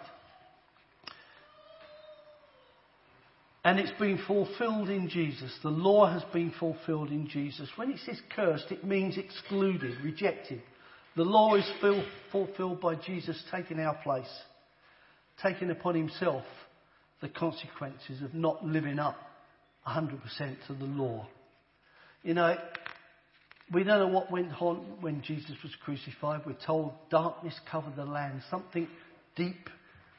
And 3.62 3.78
it's 3.78 3.96
been 3.96 4.18
fulfilled 4.26 4.90
in 4.90 5.08
Jesus. 5.08 5.56
The 5.62 5.68
law 5.68 6.12
has 6.12 6.24
been 6.32 6.52
fulfilled 6.58 7.10
in 7.10 7.28
Jesus. 7.28 7.68
When 7.76 7.92
it 7.92 8.00
says 8.04 8.20
cursed, 8.34 8.72
it 8.72 8.82
means 8.82 9.16
excluded, 9.18 10.00
rejected, 10.02 10.62
The 11.14 11.22
law 11.22 11.54
is 11.54 11.70
fulfilled 12.32 12.80
by 12.80 12.96
Jesus 12.96 13.40
taking 13.52 13.78
our 13.78 13.94
place, 14.02 14.26
taking 15.40 15.70
upon 15.70 15.94
himself 15.94 16.42
the 17.24 17.30
consequences 17.30 18.20
of 18.22 18.34
not 18.34 18.62
living 18.66 18.98
up 18.98 19.16
100% 19.88 20.20
to 20.66 20.74
the 20.74 20.84
law. 20.84 21.26
You 22.22 22.34
know, 22.34 22.54
we 23.72 23.82
don't 23.82 23.98
know 23.98 24.14
what 24.14 24.30
went 24.30 24.52
on 24.60 24.76
when 25.00 25.22
Jesus 25.22 25.56
was 25.62 25.72
crucified. 25.82 26.42
We're 26.44 26.52
told 26.66 26.92
darkness 27.10 27.58
covered 27.70 27.96
the 27.96 28.04
land. 28.04 28.42
Something 28.50 28.88
deep 29.36 29.70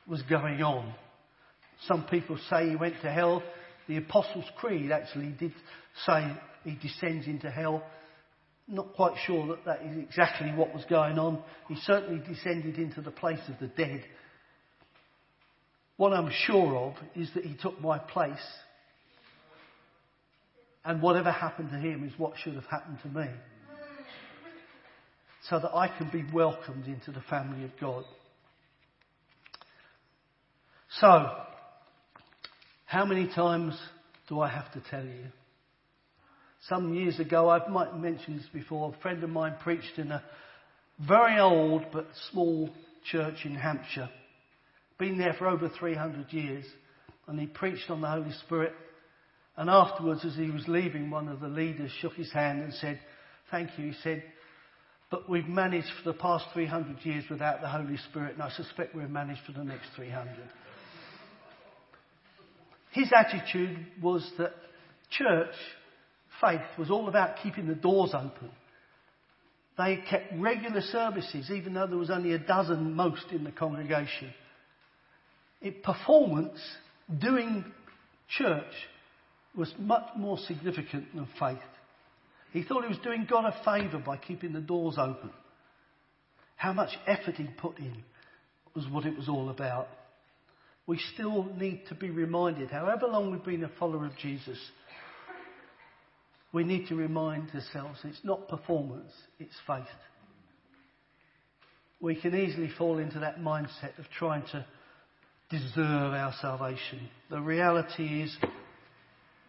was 0.07 0.23
going 0.23 0.63
on. 0.63 0.95
Some 1.87 2.05
people 2.05 2.39
say 2.49 2.69
he 2.69 2.75
went 2.75 2.95
to 3.03 3.11
hell. 3.11 3.43
The 3.87 3.97
Apostles' 3.97 4.45
Creed 4.57 4.91
actually 4.91 5.29
did 5.29 5.53
say 6.07 6.25
he 6.63 6.75
descends 6.81 7.27
into 7.27 7.51
hell. 7.51 7.83
Not 8.67 8.95
quite 8.95 9.13
sure 9.27 9.45
that 9.49 9.65
that 9.65 9.83
is 9.83 9.97
exactly 9.99 10.51
what 10.53 10.73
was 10.73 10.85
going 10.85 11.19
on. 11.19 11.43
He 11.67 11.75
certainly 11.85 12.23
descended 12.27 12.79
into 12.79 13.01
the 13.01 13.11
place 13.11 13.47
of 13.47 13.59
the 13.59 13.67
dead. 13.67 14.03
What 15.97 16.13
I'm 16.13 16.31
sure 16.45 16.75
of 16.75 16.93
is 17.15 17.29
that 17.36 17.45
he 17.45 17.55
took 17.55 17.79
my 17.81 17.97
place. 17.97 18.38
And 20.84 21.01
whatever 21.01 21.31
happened 21.31 21.69
to 21.71 21.77
him 21.77 22.03
is 22.05 22.13
what 22.17 22.34
should 22.38 22.55
have 22.55 22.65
happened 22.65 22.99
to 23.03 23.08
me. 23.08 23.27
So 25.49 25.60
that 25.60 25.75
I 25.75 25.88
can 25.88 26.10
be 26.12 26.25
welcomed 26.34 26.86
into 26.88 27.12
the 27.12 27.21
family 27.29 27.63
of 27.63 27.71
God. 27.79 28.03
So, 30.99 31.29
how 32.86 33.05
many 33.05 33.27
times 33.27 33.79
do 34.27 34.39
I 34.39 34.49
have 34.49 34.71
to 34.73 34.81
tell 34.89 35.03
you? 35.03 35.25
Some 36.69 36.93
years 36.93 37.19
ago, 37.19 37.49
I 37.49 37.67
might 37.67 37.89
have 37.91 37.99
mentioned 37.99 38.39
this 38.39 38.47
before, 38.51 38.93
a 38.97 39.01
friend 39.01 39.23
of 39.23 39.29
mine 39.29 39.55
preached 39.62 39.97
in 39.97 40.12
a 40.12 40.23
very 41.05 41.39
old 41.39 41.86
but 41.91 42.08
small 42.31 42.69
church 43.12 43.45
in 43.45 43.55
Hampshire. 43.55 44.10
Been 44.97 45.17
there 45.17 45.34
for 45.34 45.47
over 45.47 45.69
300 45.69 46.31
years. 46.31 46.65
And 47.27 47.39
he 47.39 47.47
preached 47.47 47.89
on 47.89 48.01
the 48.01 48.10
Holy 48.10 48.31
Spirit. 48.45 48.73
And 49.58 49.69
afterwards, 49.69 50.25
as 50.25 50.36
he 50.36 50.51
was 50.51 50.67
leaving, 50.67 51.10
one 51.10 51.27
of 51.27 51.39
the 51.39 51.47
leaders 51.47 51.91
shook 51.99 52.13
his 52.13 52.31
hand 52.31 52.62
and 52.62 52.73
said, 52.73 52.99
Thank 53.51 53.71
you. 53.77 53.88
He 53.88 53.93
said, 54.03 54.23
But 55.10 55.29
we've 55.29 55.47
managed 55.47 55.88
for 56.03 56.12
the 56.12 56.17
past 56.17 56.45
300 56.53 57.05
years 57.05 57.23
without 57.29 57.62
the 57.62 57.69
Holy 57.69 57.97
Spirit, 58.10 58.34
and 58.34 58.43
I 58.43 58.49
suspect 58.49 58.95
we've 58.95 59.10
managed 59.10 59.41
for 59.45 59.53
the 59.53 59.63
next 59.63 59.88
300. 59.95 60.36
His 62.91 63.12
attitude 63.15 63.86
was 64.01 64.29
that 64.38 64.53
church 65.10 65.55
faith 66.41 66.62
was 66.77 66.89
all 66.89 67.08
about 67.08 67.38
keeping 67.43 67.67
the 67.67 67.75
doors 67.75 68.12
open. 68.13 68.49
They 69.77 69.99
kept 70.10 70.34
regular 70.38 70.81
services, 70.81 71.51
even 71.51 71.73
though 71.73 71.88
there 71.88 71.97
was 71.97 72.10
only 72.10 72.34
a 72.34 72.39
dozen 72.39 72.93
most 72.93 73.25
in 73.31 73.43
the 73.43 73.51
congregation. 73.51 74.34
It, 75.61 75.83
performance, 75.83 76.59
doing 77.19 77.65
church, 78.29 78.73
was 79.55 79.73
much 79.79 80.09
more 80.17 80.37
significant 80.37 81.13
than 81.15 81.27
faith. 81.39 81.57
He 82.51 82.63
thought 82.63 82.83
he 82.83 82.89
was 82.89 83.03
doing 83.03 83.27
God 83.29 83.45
a 83.45 83.63
favour 83.63 83.99
by 84.05 84.17
keeping 84.17 84.53
the 84.53 84.61
doors 84.61 84.95
open. 84.97 85.31
How 86.55 86.73
much 86.73 86.91
effort 87.07 87.35
he 87.35 87.47
put 87.57 87.77
in 87.79 88.03
was 88.73 88.87
what 88.89 89.05
it 89.05 89.17
was 89.17 89.27
all 89.27 89.49
about 89.49 89.87
we 90.87 90.99
still 91.13 91.45
need 91.57 91.81
to 91.89 91.95
be 91.95 92.09
reminded, 92.09 92.69
however 92.69 93.07
long 93.07 93.31
we've 93.31 93.43
been 93.43 93.63
a 93.63 93.71
follower 93.79 94.05
of 94.05 94.15
Jesus, 94.17 94.59
we 96.53 96.63
need 96.63 96.87
to 96.87 96.95
remind 96.95 97.49
ourselves 97.53 97.99
it's 98.03 98.23
not 98.23 98.47
performance, 98.47 99.11
it's 99.39 99.55
faith. 99.65 99.83
We 101.99 102.15
can 102.15 102.35
easily 102.35 102.69
fall 102.77 102.99
into 102.99 103.19
that 103.19 103.39
mindset 103.39 103.97
of 103.97 104.05
trying 104.17 104.43
to 104.51 104.65
deserve 105.49 106.13
our 106.13 106.34
salvation. 106.41 107.10
The 107.29 107.41
reality 107.41 108.23
is 108.23 108.36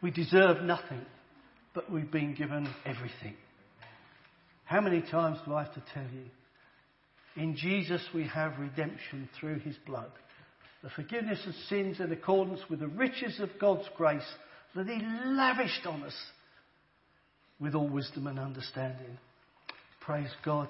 we 0.02 0.10
deserve 0.10 0.62
nothing, 0.62 1.04
but 1.74 1.90
we've 1.90 2.10
been 2.10 2.34
given 2.34 2.68
everything. 2.84 3.34
How 4.64 4.80
many 4.80 5.02
times 5.02 5.38
do 5.46 5.54
I 5.54 5.64
have 5.64 5.74
to 5.74 5.82
tell 5.94 6.06
you? 6.12 7.42
In 7.42 7.56
Jesus 7.56 8.02
we 8.14 8.24
have 8.28 8.58
redemption 8.58 9.28
through 9.38 9.60
his 9.60 9.76
blood 9.86 10.10
the 10.86 10.90
forgiveness 10.90 11.40
of 11.48 11.54
sins 11.68 11.98
in 11.98 12.12
accordance 12.12 12.60
with 12.70 12.78
the 12.78 12.86
riches 12.86 13.40
of 13.40 13.50
God's 13.60 13.88
grace 13.96 14.22
that 14.76 14.86
He 14.86 15.02
lavished 15.24 15.84
on 15.84 16.04
us 16.04 16.14
with 17.58 17.74
all 17.74 17.88
wisdom 17.88 18.28
and 18.28 18.38
understanding. 18.38 19.18
Praise 20.00 20.30
God, 20.44 20.68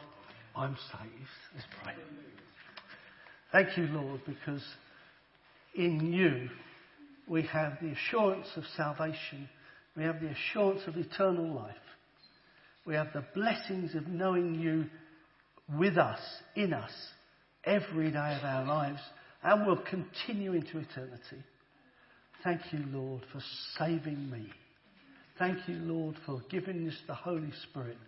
I'm 0.57 0.75
saved. 0.91 1.29
Let's 1.55 1.67
pray. 1.83 1.93
Thank 3.53 3.77
you, 3.77 3.89
Lord, 3.89 4.23
because 4.25 4.63
in 5.77 6.13
you 6.13 6.49
we 7.29 7.43
have 7.43 7.79
the 7.81 7.91
assurance 7.91 8.47
of 8.57 8.65
salvation. 8.77 9.49
We 9.97 10.05
have 10.05 10.21
the 10.21 10.29
assurance 10.31 10.83
of 10.87 10.97
eternal 10.97 11.55
life. 11.55 11.75
We 12.87 12.95
have 12.95 13.09
the 13.13 13.25
blessings 13.35 13.95
of 13.95 14.07
knowing 14.07 14.55
you 14.55 14.85
with 15.77 15.99
us, 15.99 16.21
in 16.55 16.73
us, 16.73 16.93
every 17.65 18.13
day 18.13 18.39
of 18.39 18.45
our 18.45 18.65
lives 18.65 19.01
and 19.43 19.67
will 19.67 19.79
continue 19.79 20.53
into 20.53 20.79
eternity. 20.79 21.43
Thank 22.45 22.61
you, 22.73 22.85
Lord, 22.93 23.23
for 23.33 23.41
saving 23.77 24.31
me. 24.31 24.49
Thank 25.39 25.69
you, 25.69 25.77
Lord, 25.77 26.17
for 26.25 26.41
giving 26.49 26.87
us 26.89 26.95
the 27.07 27.15
Holy 27.15 27.53
Spirit 27.69 27.99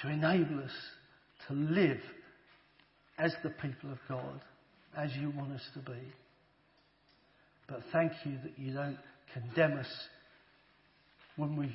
to 0.00 0.08
enable 0.08 0.64
us 0.64 0.72
to 1.48 1.54
live 1.54 2.00
as 3.18 3.34
the 3.42 3.50
people 3.50 3.92
of 3.92 3.98
God, 4.08 4.40
as 4.96 5.10
you 5.16 5.30
want 5.30 5.52
us 5.52 5.62
to 5.74 5.80
be. 5.80 5.98
But 7.68 7.80
thank 7.92 8.12
you 8.24 8.38
that 8.42 8.58
you 8.58 8.72
don't 8.72 8.98
condemn 9.32 9.78
us 9.78 9.90
when 11.36 11.56
we 11.56 11.72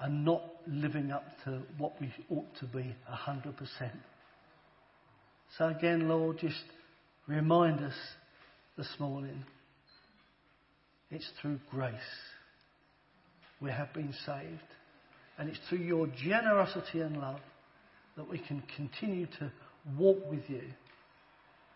are 0.00 0.08
not 0.08 0.42
living 0.66 1.10
up 1.10 1.24
to 1.44 1.62
what 1.76 2.00
we 2.00 2.12
ought 2.30 2.54
to 2.60 2.66
be 2.66 2.94
100%. 3.12 3.54
So 5.58 5.68
again, 5.68 6.08
Lord, 6.08 6.38
just 6.38 6.62
remind 7.26 7.80
us 7.80 7.96
this 8.78 8.88
morning 8.98 9.44
it's 11.10 11.28
through 11.42 11.58
grace 11.70 11.98
we 13.60 13.70
have 13.70 13.92
been 13.92 14.12
saved. 14.24 14.60
And 15.38 15.48
it's 15.48 15.58
through 15.68 15.78
your 15.78 16.06
generosity 16.06 17.00
and 17.00 17.16
love 17.16 17.40
that 18.16 18.28
we 18.28 18.38
can 18.38 18.62
continue 18.76 19.26
to 19.38 19.50
walk 19.98 20.18
with 20.30 20.42
you, 20.48 20.62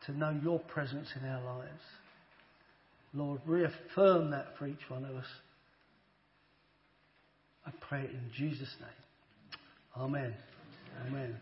to 0.06 0.12
know 0.12 0.38
your 0.42 0.58
presence 0.58 1.08
in 1.20 1.28
our 1.28 1.42
lives. 1.58 1.82
Lord, 3.14 3.40
reaffirm 3.46 4.30
that 4.30 4.58
for 4.58 4.66
each 4.66 4.88
one 4.88 5.04
of 5.04 5.14
us. 5.14 5.26
I 7.66 7.70
pray 7.88 8.00
in 8.00 8.30
Jesus' 8.36 8.74
name. 8.80 10.02
Amen. 10.04 10.34
Amen. 11.06 11.36